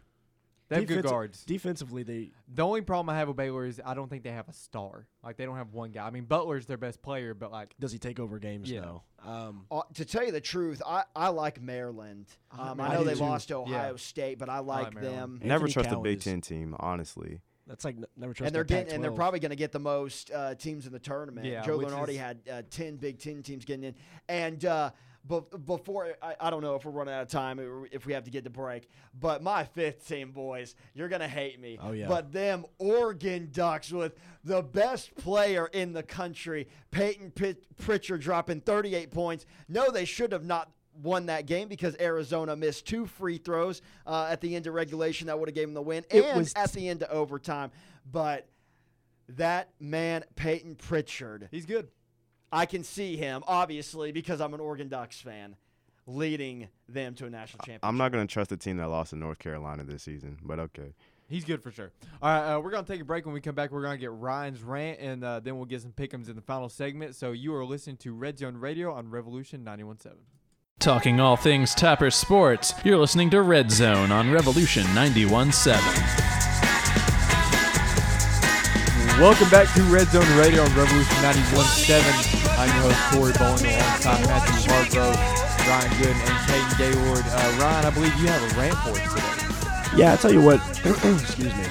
[0.68, 1.44] They have good Defensi- guards.
[1.44, 4.48] Defensively, they The only problem I have with Baylor is I don't think they have
[4.48, 5.06] a star.
[5.24, 6.06] Like they don't have one guy.
[6.06, 8.70] I mean, Butler's their best player, but like does he take over games?
[8.70, 8.80] Yeah.
[8.82, 9.02] No.
[9.24, 12.26] Um, uh, to tell you the truth, I, I like Maryland.
[12.52, 13.20] I Um, like I know Maryland they too.
[13.20, 13.96] lost to Ohio Yeah.
[13.96, 15.16] State, but I like, Maryland.
[15.16, 15.40] them.
[15.42, 17.40] Never Anthony trust a Cowan Big is- Ten team, honestly.
[17.66, 18.46] that's like n- never trust.
[18.48, 19.16] And they're the getting, and they're Pac-12.
[19.16, 21.46] probably going to get the most uh, teams in the tournament.
[21.46, 23.94] Yeah, Joe which Lunardi is- had uh, ten Big Ten teams getting in,
[24.28, 24.90] and uh,
[25.28, 28.12] bef- before I, I don't know if we're running out of time or if we
[28.14, 31.78] have to get to break, but my fifth team boys, you're going to hate me.
[31.80, 32.08] Oh, yeah.
[32.08, 34.14] But them Oregon Ducks with
[34.44, 39.46] the best player in the country, Payton Pit- Pritchard, dropping 38 points.
[39.68, 40.70] No, they should have not
[41.00, 45.28] won that game because Arizona missed two free throws uh, at the end of regulation
[45.28, 47.70] that would have gave them the win, It and was- at the end of overtime.
[48.10, 48.48] But
[49.30, 51.88] that man, Payton Pritchard, he's good.
[52.50, 55.56] I can see him obviously because I'm an Oregon Ducks fan,
[56.06, 57.84] leading them to a national championship.
[57.84, 60.58] I'm not going to trust a team that lost to North Carolina this season, but
[60.58, 60.94] okay.
[61.28, 61.92] He's good for sure.
[62.22, 63.26] All right, uh, we're gonna take a break.
[63.26, 65.92] When we come back, we're gonna get Ryan's rant, and uh, then we'll get some
[65.92, 67.14] pickums in the final segment.
[67.16, 70.14] So you are listening to Red Zone Radio on Revolution 91.7.
[70.78, 76.38] Talking all things Topper sports, you're listening to Red Zone on Revolution 91.7.
[79.20, 82.37] Welcome back to Red Zone Radio on Revolution 91.7.
[82.68, 87.24] I'm your host Corey Bowling alongside Matthew Hargrove, Ryan Good, and Caden Gaylord.
[87.26, 89.96] Uh, Ryan, I believe you have a rant for us today.
[89.96, 90.60] Yeah, I tell you what.
[91.22, 91.64] excuse me.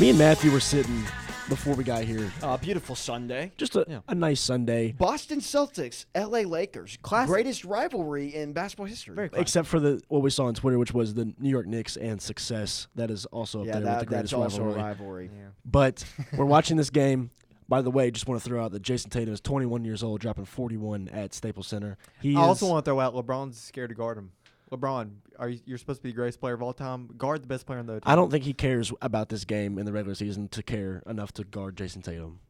[0.00, 1.04] Me and Matthew were sitting
[1.50, 2.32] before we got here.
[2.42, 3.52] Uh, beautiful Sunday.
[3.58, 4.00] Just a, Yeah.
[4.08, 6.44] a nice Sunday, Boston Celtics, L.A.
[6.46, 7.28] Lakers, Classic.
[7.30, 9.14] greatest rivalry in basketball history.
[9.14, 9.42] Very classic.
[9.42, 12.22] except for the what we saw on Twitter, which was the New York Knicks and
[12.22, 12.88] success.
[12.94, 14.80] That is also up yeah, there with that, the greatest that's also rivalry.
[14.80, 15.30] a rivalry.
[15.66, 16.04] But
[16.36, 17.30] we're watching this game.
[17.72, 20.20] By the way, just want to throw out that Jayson Tatum is 21 years old,
[20.20, 21.96] dropping 41 at Staples Center.
[22.20, 24.32] He I also want to throw out LeBron's scared to guard him.
[24.70, 27.08] LeBron, are you, you're supposed to be the greatest player of all time?
[27.16, 28.00] Guard the best player in the.
[28.02, 31.32] I don't think he cares about this game in the regular season to care enough
[31.32, 32.40] to guard Jayson Tatum.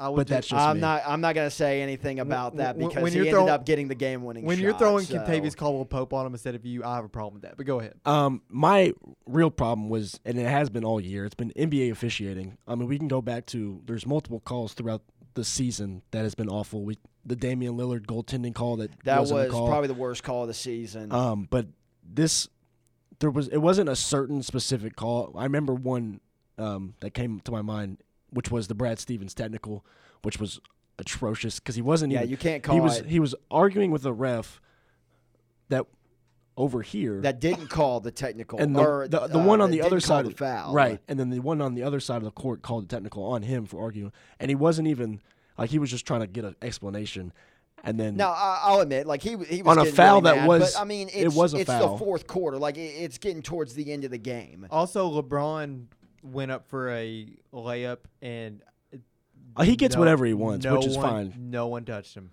[0.00, 0.80] I would but ju- that's just I'm me.
[0.80, 1.02] not.
[1.06, 3.50] I'm not going to say anything about that when- because when he you're ended throwing-
[3.50, 4.44] up getting the game-winning.
[4.46, 6.82] when you're shot, throwing so- Kentavious Caldwell Pope on him instead of you.
[6.82, 7.56] I have a problem with that.
[7.56, 7.94] But go ahead.
[8.06, 8.94] Um, my
[9.26, 11.24] real problem was, and it has been all year.
[11.26, 12.56] It's been NBA officiating.
[12.66, 15.02] I mean, we can go back to there's multiple calls throughout
[15.34, 16.82] the season that has been awful.
[16.82, 19.68] We the Damian Lillard goaltending call that that wasn't a was call.
[19.68, 21.12] probably the worst call of the season.
[21.12, 21.66] Um, but
[22.02, 22.48] this
[23.20, 25.32] there was it wasn't a certain specific call.
[25.36, 26.20] I remember one
[26.58, 27.98] um, that came to my mind,
[28.32, 29.84] which was the Brad Stevens technical,
[30.22, 30.60] which was
[30.98, 33.06] atrocious because he wasn't yeah, even you can't call he was it.
[33.06, 34.60] he was arguing with a ref
[35.70, 35.86] that
[36.56, 39.70] over here that didn't call the technical and the, or the, the uh, one on
[39.70, 40.74] the other didn't call side the foul.
[40.74, 43.24] right and then the one on the other side of the court called the technical
[43.24, 45.20] on him for arguing and he wasn't even
[45.56, 47.32] like he was just trying to get an explanation
[47.82, 50.40] and then Now I- I'll admit, like he he was On a foul really that
[50.40, 51.92] mad, was- But I mean, it's, it was a it's foul.
[51.92, 52.58] the fourth quarter.
[52.58, 54.66] Like it, it's getting towards the end of the game.
[54.70, 55.86] Also, LeBron
[56.22, 58.60] went up for a layup and
[59.56, 61.34] Uh, he gets no- whatever he wants, no which is one- fine.
[61.50, 62.30] No one touched him.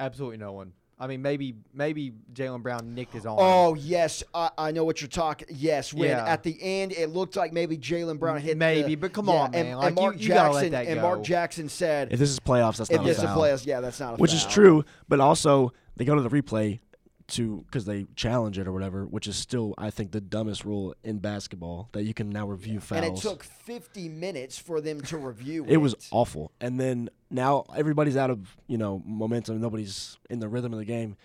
[0.00, 0.72] Absolutely no one.
[1.00, 3.38] I mean, maybe maybe Jaylen Brown nicked his arm.
[3.40, 5.46] Oh yes, I, I know what you're talking.
[5.50, 6.26] Yes, when Yeah.
[6.26, 9.34] at the end it looked like maybe Jaylen Brown hit Maybe, the- but come yeah,
[9.34, 9.66] on, and, man.
[9.66, 11.22] and Like, you- Mark you gotta let Jackson that and Mark.
[11.22, 13.80] Jackson said if this is playoffs that's if not this a is foul players, yeah,
[13.80, 14.36] that's not a which foul.
[14.38, 16.80] is true but also they go to the replay
[17.28, 20.94] to because they challenge it or whatever which is still I think the dumbest rule
[21.04, 25.02] in basketball that you can now review fouls And it took 50 minutes for them
[25.02, 25.72] to review it.
[25.72, 26.52] It was awful.
[26.60, 29.60] And then now everybody's out of you know momentum.
[29.60, 31.16] Nobody's in the rhythm of the game.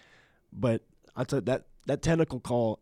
[0.52, 0.82] But
[1.16, 2.80] I tell that that technical call,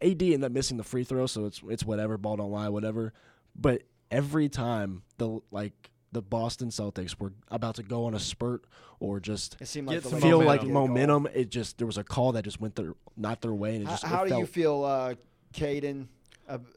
[0.00, 2.16] AD ended up missing the free throw, so it's it's whatever.
[2.16, 3.12] Ball don't lie, whatever.
[3.54, 8.64] But every time the like the Boston Celtics were about to go on a spurt
[9.00, 10.88] or just It seemed like the feel Lakers like did a goal.
[10.88, 13.82] momentum, it just there was a call that just went their not their way, and
[13.82, 15.14] it How, just it how do you feel, uh,
[15.54, 16.06] Caden,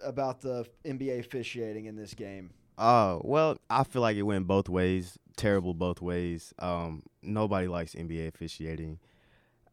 [0.03, 2.51] about the NBA officiating in this game?
[2.77, 5.17] Uh, well, I feel like it went both ways.
[5.37, 6.53] Terrible both ways.
[6.59, 8.99] Um, nobody likes NBA officiating.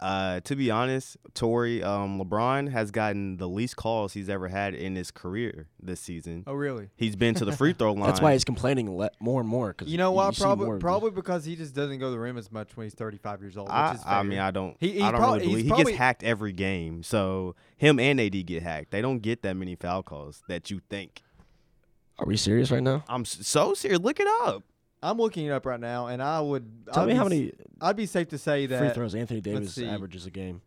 [0.02, 4.74] Uh, to be honest, Tori, um, LeBron has gotten the least calls he's ever had
[4.74, 6.42] in his career this season.
[6.46, 6.88] Oh, really?
[6.96, 8.02] He's been to the free throw line.
[8.08, 9.72] That's why he's complaining le- more and more.
[9.74, 10.30] Cause You know why?
[10.32, 12.76] see Probably more of probably because he just doesn't go to the rim as much
[12.76, 13.68] when he's 35 years old.
[13.68, 14.76] Which I, is I mean, I don't.
[14.80, 17.02] He- he I don't prob- really believe he probably- gets hacked every game.
[17.04, 18.90] So him and AD get hacked.
[18.90, 21.22] They don't get that many foul calls that you think.
[22.18, 23.04] Are we serious right now?
[23.08, 24.00] I'm so serious.
[24.00, 24.64] Look it up.
[25.02, 27.52] I'm looking it up right now, and I would Tell I'd me be how many
[27.80, 29.86] I'd be safe to say that free throws Anthony Davis see.
[29.86, 30.62] averages a game.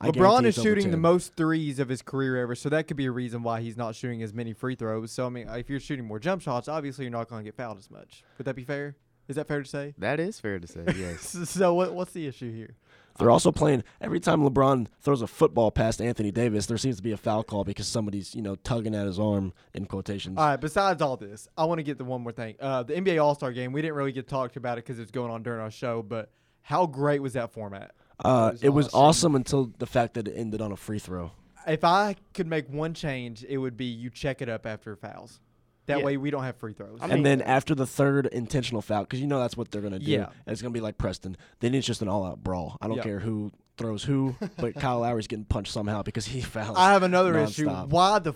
[0.00, 3.06] I LeBron is shooting the most threes of his career ever, so that could be
[3.06, 5.10] a reason why he's not shooting as many free throws.
[5.10, 7.56] So I mean, if you're shooting more jump shots, obviously you're not going to get
[7.56, 8.22] fouled as much.
[8.36, 8.94] Would that be fair?
[9.26, 9.94] Is that fair to say?
[9.98, 10.84] That is fair to say.
[10.96, 11.36] Yes.
[11.50, 12.76] so what, what's the issue here?
[13.18, 16.66] They're also playing every time LeBron throws a football past Anthony Davis.
[16.66, 19.52] There seems to be a foul call because somebody's you know tugging at his arm
[19.74, 20.38] in quotations.
[20.38, 20.60] All right.
[20.60, 22.54] Besides all this, I want to get to one more thing.
[22.60, 23.72] Uh, the NBA All Star Game.
[23.72, 26.02] We didn't really get talked about it because it was going on during our show.
[26.02, 26.30] But
[26.62, 27.92] how great was that format?
[28.24, 29.00] Uh, was it was awesome.
[29.00, 31.32] awesome until the fact that it ended on a free throw.
[31.66, 35.40] If I could make one change, it would be you check it up after fouls.
[35.88, 36.04] That Yeah.
[36.04, 37.00] way we don't have free throws.
[37.02, 40.10] and then after the third intentional foul, because you know that's what they're gonna do.
[40.10, 40.26] Yeah.
[40.46, 41.36] and it's gonna be like Preston.
[41.60, 42.78] Then it's just an all-out brawl.
[42.80, 43.02] I don't Yeah.
[43.02, 46.76] care who throws who, but Kyle Lowry's getting punched somehow because he fouls.
[46.78, 47.66] I have another issue.
[47.66, 47.88] nonstop.
[47.88, 48.34] Why the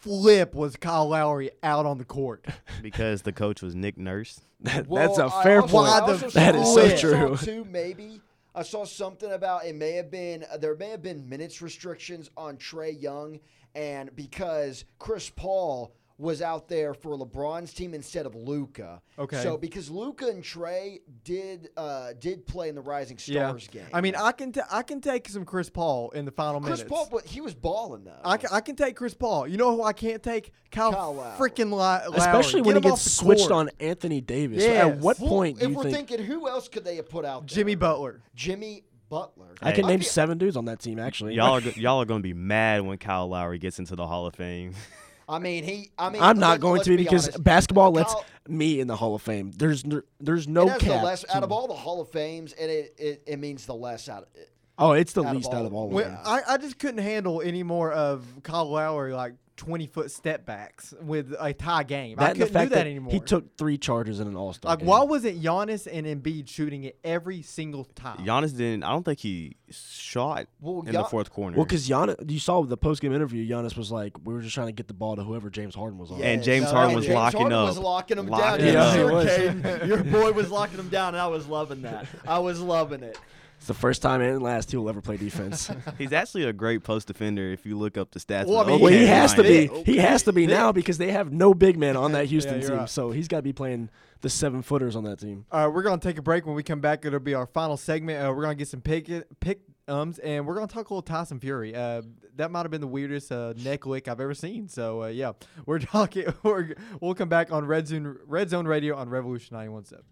[0.00, 2.44] flip was Kyle Lowry out on the court?
[2.82, 4.40] because the coach was Nick Nurse.
[4.60, 5.88] That- Well, that's a fair also- point.
[5.88, 7.36] I Why the also That saw- is so I saw true.
[7.36, 8.20] Too, maybe
[8.54, 9.74] I saw something about it.
[9.74, 13.40] May have been uh, there may have been minutes restrictions on Trae Young,
[13.74, 19.02] and because Chris Paul was out there for LeBron's team instead of Luka.
[19.18, 19.42] Okay.
[19.42, 23.48] So because Luka and Trae did uh, did play in the Rising yeah.
[23.48, 23.86] Stars game.
[23.92, 26.78] I mean, I can t- I can take some Chris Paul in the final Chris
[26.78, 26.82] minutes.
[26.82, 28.20] Chris Paul, but he was balling though.
[28.24, 29.48] I can, I can take Chris Paul.
[29.48, 30.52] You know who I can't take?
[30.70, 31.36] Kyle, Kyle Lowry.
[31.36, 32.16] freaking Li- Lowry.
[32.16, 33.52] Especially when he gets switched court.
[33.52, 34.62] on Anthony Davis.
[34.62, 34.86] Yes.
[34.86, 36.08] At what Well, point do if you we're think?
[36.08, 37.56] thinking who else could they have put out there?
[37.56, 38.22] Jimmy Butler.
[38.34, 39.54] Jimmy Butler.
[39.62, 41.34] I can name seven dudes on that team actually.
[41.34, 44.34] Y'all are y'all are gonna be mad when Kyle Lowry gets into the Hall of
[44.34, 44.74] Fame.
[45.28, 45.90] I mean, he.
[45.98, 47.44] I mean, I'm not going to be because honest.
[47.44, 49.52] basketball lets Kyle- me in the Hall of Fame.
[49.56, 51.02] There's n- there's no it the cap.
[51.04, 54.08] less out of all the Hall of Fames, and it, it, it means the less
[54.08, 54.50] out of it.
[54.78, 56.12] oh, it's the out of least all out of of all of them.
[56.12, 56.20] Them.
[56.26, 60.92] I, I just couldn't handle any more of Kyle Lowry like 20 foot step backs
[61.00, 62.16] with a tie game.
[62.18, 63.12] I That and the couldn't do fact that, that anymore.
[63.12, 64.88] he took three charges in an All Star like game.
[64.88, 68.18] why wasn't Giannis and Embiid shooting it every single time?
[68.26, 68.82] Giannis didn't.
[68.82, 71.56] I don't think he shot Well, in the fourth corner.
[71.56, 73.48] Well, because Giannis, you saw the post game interview.
[73.48, 75.98] Giannis was like, "We were just trying to get the ball to whoever James Harden
[75.98, 77.66] was on." And James No, Harden and was James locking Harden up.
[77.68, 78.68] was locking him Locking down.
[78.68, 78.96] him Yeah, up.
[78.96, 79.88] Yeah, he was.
[79.88, 82.06] Your boy was locking him down, and I was loving that.
[82.26, 83.18] I was loving it.
[83.64, 85.70] It's the first time and last he will ever play defense.
[85.98, 88.44] He's actually a great post defender if you look up the stats.
[88.44, 89.68] Well, I mean, the well, he has to be.
[89.68, 89.86] Thick.
[89.86, 90.54] He has to be Thick.
[90.54, 92.78] now because they have no big man on that Houston you're team.
[92.80, 92.90] right.
[92.90, 93.88] So he's got to be playing
[94.20, 95.46] the seven footers on that team.
[95.50, 96.44] All right, we're gonna take a break.
[96.44, 98.22] When we come back, it'll be our final segment.
[98.22, 99.10] Uh, we're gonna get some pick
[99.40, 101.74] pick ums, and we're gonna talk a little Tyson Fury.
[101.74, 102.02] Uh,
[102.36, 104.68] that might have been the weirdest uh, neck lick I've ever seen.
[104.68, 105.32] So uh, yeah,
[105.64, 106.26] we're talking.
[106.42, 110.02] We're, we'll come back on Red Zone Red Zone Radio on Revolution 91.7.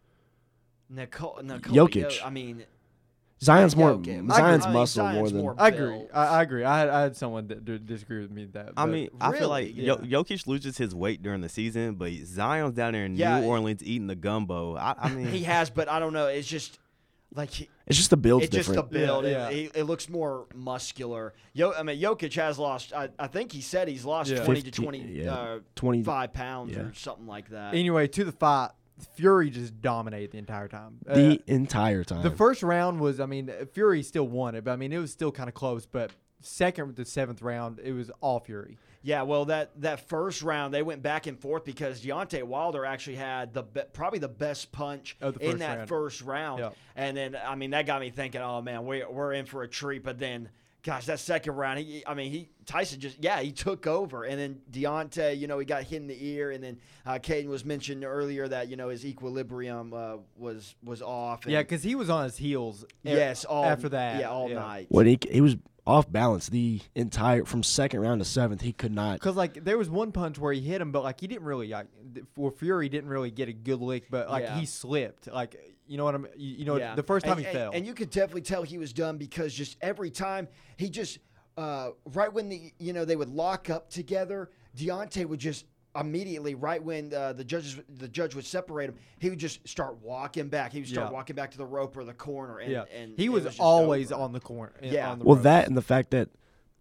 [0.88, 2.20] Nicole, Nikola Jokic.
[2.20, 2.62] Yo- I mean,
[3.42, 3.92] Zion's more.
[3.94, 4.32] Jokic.
[4.32, 5.40] Zion's I mean, muscle Zion's more than.
[5.42, 6.06] more I agree.
[6.12, 6.64] I, I agree.
[6.64, 8.70] I had, I had someone that d- disagree with me with that.
[8.76, 9.82] I but- mean, I feel like Really?
[9.86, 13.40] Yo- Jokic loses his weight during the season, but Zion's down there in Yeah.
[13.40, 14.76] New Orleans eating the gumbo.
[14.76, 16.26] I, I mean, he has, but I don't know.
[16.26, 16.78] It's just
[17.34, 19.24] like he, It's just the build's it's just the build.
[19.24, 19.56] It- Yeah, yeah.
[19.56, 21.32] It, it looks more muscular.
[21.52, 22.92] Yo, I mean, Jokic has lost.
[22.92, 24.44] I, I think he said he's lost Yeah.
[24.44, 25.32] twenty to 50 twenty, yeah.
[25.34, 26.82] uh, 20 five pounds yeah.
[26.84, 27.74] or something like that.
[27.74, 28.70] anyway, to the fight,
[29.14, 30.98] Fury just dominated the entire time.
[31.08, 32.22] Uh, the entire time.
[32.22, 35.12] The first round was, I mean, Fury still won it, but I mean, it was
[35.12, 35.86] still kind of close.
[35.86, 38.78] But second to seventh round, it was all Fury.
[39.02, 43.16] Yeah, well, that that first round they went back and forth because Deontay Wilder actually
[43.16, 45.88] had the be- probably the best punch Of the in that round.
[45.88, 46.70] first round, Yeah.
[46.96, 49.68] and then I mean that got me thinking, oh man, we we're in for a
[49.68, 50.02] treat.
[50.02, 50.48] But then,
[50.88, 54.38] gosh, that second round, he, I mean, he Tyson just yeah he took over, and
[54.40, 57.62] then Deontay, you know, he got hit in the ear, and then uh, Caden was
[57.64, 61.44] mentioned earlier that you know his equilibrium uh, was was off.
[61.44, 62.84] And Yeah, because he was on his heels.
[63.02, 64.86] yes, all after that, yeah, all night.
[64.88, 68.92] when he he was off balance the entire from second round to seventh, he could
[68.92, 69.14] not.
[69.14, 71.68] Because like there was one punch where he hit him, but like he didn't really
[71.68, 74.58] like th- for Fury didn't really get a good lick, but like Yeah.
[74.58, 75.26] he slipped.
[75.30, 75.56] Like
[75.88, 76.26] you know what I'm.
[76.36, 76.94] You, you know Yeah.
[76.94, 77.70] the first time and, he and- fell.
[77.72, 81.18] and you could definitely tell he was done because just every time he just
[81.56, 85.64] uh, right when the you know they would lock up together, Deontay would just
[85.98, 89.96] immediately, right when uh, the judges the judge would separate him, he would just start
[90.02, 90.72] walking back.
[90.72, 91.12] He would start Yeah.
[91.14, 92.58] walking back to the rope or the corner.
[92.58, 94.22] And, yeah, and he it was, always over.
[94.22, 94.74] on the corner.
[94.82, 95.10] Yeah.
[95.10, 95.44] on the Well, ropes.
[95.44, 96.28] that and the fact that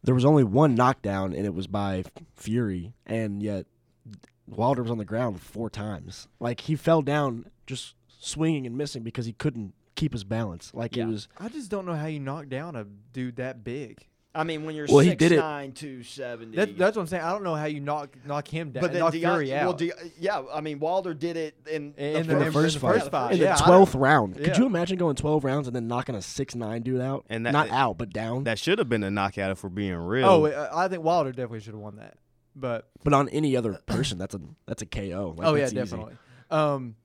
[0.03, 2.03] there was only one knockdown and it was by
[2.35, 3.65] Fury, and yet
[4.45, 6.27] Wilder was on the ground four times.
[6.39, 10.71] Like he fell down just swinging and missing because he couldn't keep his balance.
[10.73, 11.03] Like Yeah.
[11.03, 11.27] it was.
[11.39, 14.05] I just don't know how you knock down a dude that big.
[14.35, 16.55] I mean, when you're Well, he six did it- nine, two seventy.
[16.57, 17.23] That, that's what I'm saying.
[17.23, 18.81] I don't know how you knock knock him down.
[18.81, 19.63] but then knock Deont- Fury out.
[19.65, 22.53] Well, De- yeah, I mean Wilder did it in, In the, the In the first,
[22.53, 23.31] first in the fight, first fight.
[23.33, 26.13] in Yeah, the I twelfth round, could you imagine going twelve rounds and then knocking
[26.13, 27.25] a six nine dude out?
[27.31, 28.43] And that- not out, but down.
[28.43, 30.27] That should have been a knockout if we're being real.
[30.29, 32.17] oh, uh, I think Wilder definitely should have won that.
[32.55, 35.33] But but on any other person, that's a that's a KO.
[35.35, 35.75] Like, oh yeah, easy.
[35.75, 36.13] definitely.
[36.51, 36.95] Um,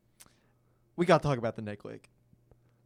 [0.96, 2.08] we got to talk about the neck lick.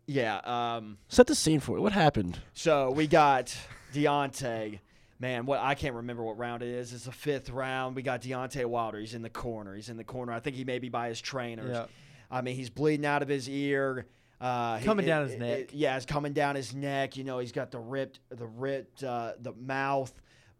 [0.07, 0.37] Yeah.
[0.45, 1.81] Um, Set the scene for it.
[1.81, 2.39] What happened?
[2.55, 3.57] so we got
[3.93, 4.79] Deontay.
[5.19, 6.93] Man, what I can't remember what round it is.
[6.93, 7.97] It's the fifth round.
[7.97, 8.99] We got Deontay Wilder.
[9.01, 9.75] He's in the corner.
[9.75, 10.33] He's in the corner.
[10.33, 11.71] I think he may be by his trainers.
[11.73, 11.87] Yeah.
[12.31, 14.07] I mean, he's bleeding out of his ear.
[14.41, 15.59] Uh, Coming it- down his it- neck.
[15.61, 17.17] it- yeah, it's coming down his neck.
[17.17, 20.13] You know, he's got the ripped, the ripped, uh, the mouth,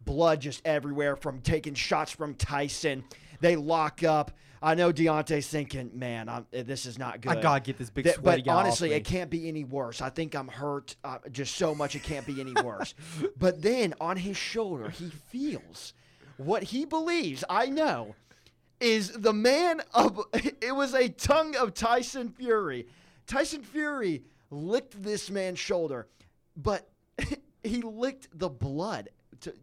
[0.03, 3.03] blood just everywhere from taking shots from Tyson.
[3.41, 4.31] They lock up.
[4.61, 7.31] I know Deontay's thinking, man, I'm, eh, this is not good.
[7.31, 10.01] I gotta get this big That- sweaty but honestly, it can't be any worse.
[10.01, 12.95] I think I'm hurt uh, just so much it can't be any worse.
[13.37, 15.93] but then on his shoulder, he feels
[16.37, 17.43] what he believes.
[17.49, 18.15] I know
[18.79, 22.87] is the man of it was a tongue of Tyson Fury.
[23.25, 26.07] Tyson Fury licked this man's shoulder,
[26.55, 26.89] but
[27.63, 29.09] he licked the blood,
[29.41, 29.53] to,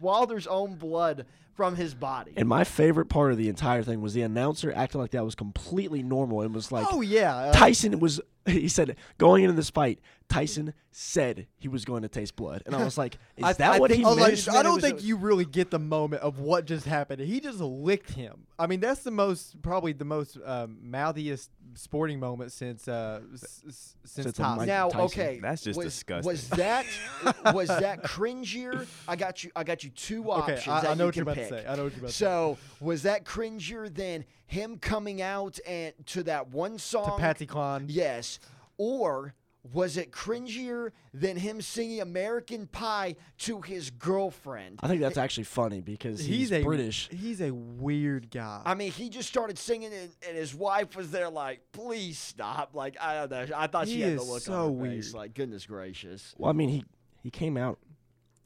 [0.00, 1.26] Wilder's own blood
[1.58, 2.34] from his body.
[2.36, 5.34] And my favorite part of the entire thing was the announcer acting like that was
[5.34, 8.20] completely normal and was like, oh yeah, uh, Tyson was.
[8.46, 9.98] He said going into this fight,
[10.30, 13.72] Tyson said he was going to taste blood, and I was like, "Is I, that
[13.74, 15.78] I what think, he I meant?" like, I don't think a- you really get the
[15.80, 17.20] moment of what just happened.
[17.20, 18.46] He just licked him.
[18.58, 23.62] I mean, that's the most probably the most um, mouthiest sporting moment since uh, s-
[23.68, 24.66] s- since, Since Tyson.
[24.66, 25.04] Now, Tyson.
[25.20, 26.30] okay, That's just was, disgusting.
[26.30, 26.84] Was that
[27.54, 28.86] was that cringier?
[29.06, 29.50] I got you.
[29.56, 31.42] I got you two Okay, options I, that I know you what you're can about
[31.42, 31.66] to say.
[31.66, 32.24] I know what you're about to say.
[32.24, 37.04] So was that cringier than him coming out and to that one song?
[37.04, 37.20] To song?
[37.20, 37.84] Patsy Cline.
[37.88, 38.40] Yes,
[38.76, 39.34] or
[39.72, 44.80] was it cringier than him singing American Pie to his girlfriend?
[44.82, 47.08] I think that's actually funny because he's, he's a British.
[47.10, 48.62] He's a weird guy.
[48.64, 52.74] I mean, he just started singing, and, and his wife was there, like, "Please stop!"
[52.74, 53.56] Like, I don't know.
[53.56, 55.14] I thought she He had the look so on her face, weird.
[55.14, 56.34] like, goodness gracious.
[56.38, 56.84] Well, I mean, he
[57.22, 57.78] he came out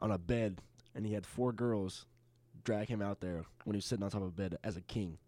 [0.00, 0.60] on a bed
[0.94, 2.06] and he had four girls
[2.64, 4.80] drag him out there when he was sitting on top of a bed as a
[4.80, 5.18] king.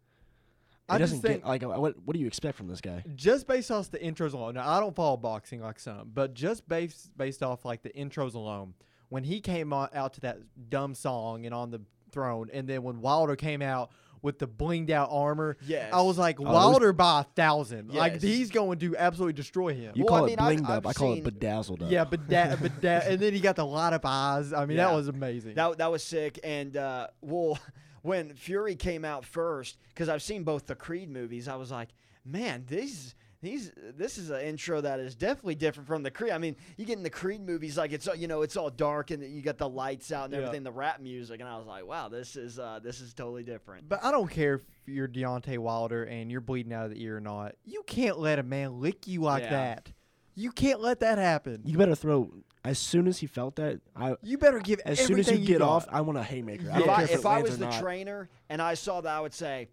[0.89, 2.81] He I just doesn't think- get like uh, what what do you expect from this
[2.83, 3.03] guy?
[3.15, 4.55] just based off the intros alone.
[4.55, 8.35] Now I don't follow boxing like some, but just based based off like the intros
[8.35, 8.75] alone,
[9.09, 11.81] when he came out to that dumb song and on the
[12.13, 15.93] throne, and then when Wilder came out with the blinged out armor, Yes.
[15.93, 17.93] I was like Oh, those- Wilder by a thousand.
[17.93, 19.93] Like he's going to absolutely destroy him.
[19.95, 20.87] You Well, I call mean, it I've- blinged I've up.
[20.87, 21.91] I call seen- it bedazzled up.
[21.91, 24.53] yeah, but that, but that, and then he got the light up eyes.
[24.53, 24.89] I mean, Yeah.
[24.89, 25.55] that was amazing.
[25.55, 26.39] That that was sick.
[26.45, 27.59] And uh, well,
[28.05, 31.89] when Fury came out first, because I've seen both the Creed movies, I was like,
[32.25, 33.15] man, these.
[33.43, 36.33] These, this is an intro that is definitely different from the Creed.
[36.33, 38.71] I mean, you get in the Creed movies, like it's all- you know, it's all
[38.71, 40.39] dark and you got the lights out and Yeah.
[40.39, 43.43] everything, the rap music, and I was like, wow, this is uh, this is totally
[43.43, 43.87] different.
[43.87, 47.19] But I don't care if you're Deontay Wilder and you're bleeding out of the ear
[47.19, 47.55] or not.
[47.67, 49.51] You can't let a man lick you like Yeah.
[49.51, 49.93] that.
[50.35, 51.63] You can't let that happen.
[51.65, 52.31] You better throw
[52.65, 53.81] as soon as he felt that.
[53.95, 55.69] I You better give as soon as you everything get got.
[55.69, 56.71] off, I want a haymaker.
[56.73, 56.87] I Yeah.
[56.87, 57.81] don't if I, if, if I was the not.
[57.81, 59.69] trainer and I saw that, I would say,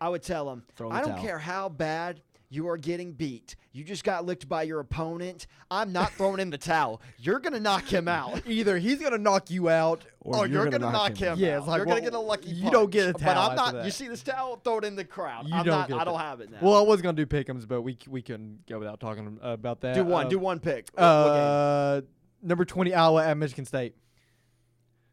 [0.00, 3.56] I would tell him, Throw I don't towel." care how bad you are getting beat.
[3.72, 5.46] You just got licked by your opponent.
[5.70, 7.00] I'm not throwing in the towel.
[7.18, 8.42] You're gonna knock him out.
[8.46, 11.26] Either he's gonna knock you out, Or or you're you're, gonna gonna, knock knock him
[11.26, 11.32] him.
[11.32, 11.38] out.
[11.38, 12.50] Yeah, it's like, you're well, gonna get a lucky.
[12.50, 13.24] you don't get a punch.
[13.24, 13.74] towel But I'm after not.
[13.74, 13.84] that.
[13.84, 14.56] You see this towel?
[14.64, 15.48] Throw it in the crowd.
[15.48, 15.88] You I'm don't not.
[15.88, 16.24] get I don't that.
[16.24, 16.58] have it now.
[16.62, 19.94] Well, I was gonna do pick'ems, but we we couldn't go without talking about that.
[19.94, 20.26] do one.
[20.26, 20.88] Uh, do one pick.
[20.94, 21.06] What- what?
[21.08, 22.00] Uh,
[22.42, 23.94] number twenty Iowa at Michigan State.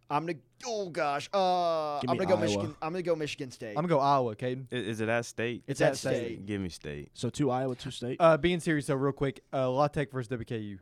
[0.09, 0.37] I'm gonna.
[0.65, 1.29] Oh gosh.
[1.33, 2.41] Uh, I'm me gonna go Iowa.
[2.41, 2.75] Michigan.
[2.81, 3.69] I'm gonna go Michigan State.
[3.69, 4.67] I'm gonna go Iowa, Caden.
[4.71, 5.63] I- Is, it at state?
[5.67, 6.15] it's at at State.
[6.25, 6.45] state.
[6.45, 7.09] Give me state.
[7.13, 10.29] So two Iowa, two state, Uh, being serious though, real quick, uh, La Tech versus
[10.29, 10.79] WKU.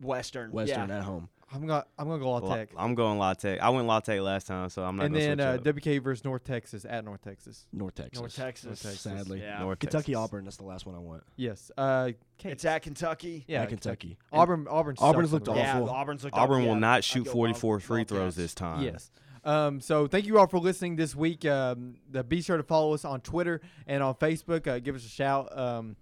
[0.00, 0.50] Western.
[0.52, 0.98] Western Yeah.
[0.98, 1.28] at home.
[1.52, 2.68] I'm gonna I'm gonna go La La- Tech.
[2.76, 3.60] I'm going La Tech.
[3.60, 5.76] I went La Tech last time, so I'm not and gonna then switch uh, up.
[5.76, 7.66] WKU versus North Texas at North Texas.
[7.72, 8.20] North Texas.
[8.20, 8.66] North Texas.
[8.66, 9.00] North Texas.
[9.02, 9.40] Sadly.
[9.40, 9.58] Yeah.
[9.60, 10.16] North Kentucky Texas.
[10.16, 10.44] Auburn.
[10.44, 11.24] That's the last one I want.
[11.36, 11.70] Yes.
[11.76, 12.52] Uh, Cade.
[12.52, 13.44] It's at Kentucky.
[13.48, 14.16] yeah, at Kentucky.
[14.32, 14.66] Auburn.
[14.70, 14.94] Auburn.
[15.00, 15.86] Auburn's sucks looked awful.
[15.86, 16.68] Yeah, Auburn's looked Auburn awful.
[16.68, 18.82] will Yeah, not shoot go 44 Wild- free throws this time.
[18.84, 19.10] Yes.
[19.42, 21.44] Um, so thank you all for listening this week.
[21.46, 24.66] Um, the, be sure to follow us on Twitter and on Facebook.
[24.68, 25.56] Uh, give us a shout.
[25.58, 25.96] Um,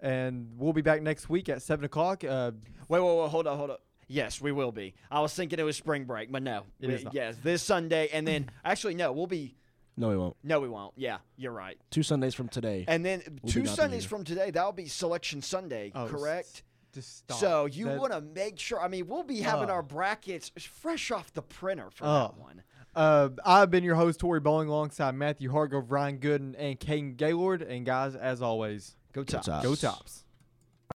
[0.00, 2.22] and we'll be back next week at seven o'clock.
[2.24, 2.52] Uh,
[2.88, 3.80] Wait, wait, wait, hold up, hold up.
[4.08, 4.94] Yes, we will be.
[5.10, 6.64] I was thinking it was spring break, but no.
[6.80, 7.14] It We- is not.
[7.14, 9.56] Yes, this Sunday, and then actually no, we'll be.
[9.96, 10.36] No, we won't.
[10.42, 10.92] No, we won't.
[10.96, 11.78] Yeah, you're right.
[11.90, 12.84] Two Sundays from today.
[12.88, 16.64] And then We'll two Sundays from today, that'll be Selection Sunday, Oh, correct?
[16.92, 17.38] Just stop.
[17.38, 18.80] So you want to make sure.
[18.80, 19.74] I mean, we'll be having Oh.
[19.74, 22.12] our brackets fresh off the printer for Oh.
[22.22, 22.62] that one.
[22.96, 27.62] Uh, I've been your host, Tori Bowling, alongside Matthew Hargrove, Ryan Gooden, and Caden Gaylord.
[27.62, 29.46] And guys, as always, Go Tops.
[29.46, 29.64] Tops.
[29.64, 30.23] go tops.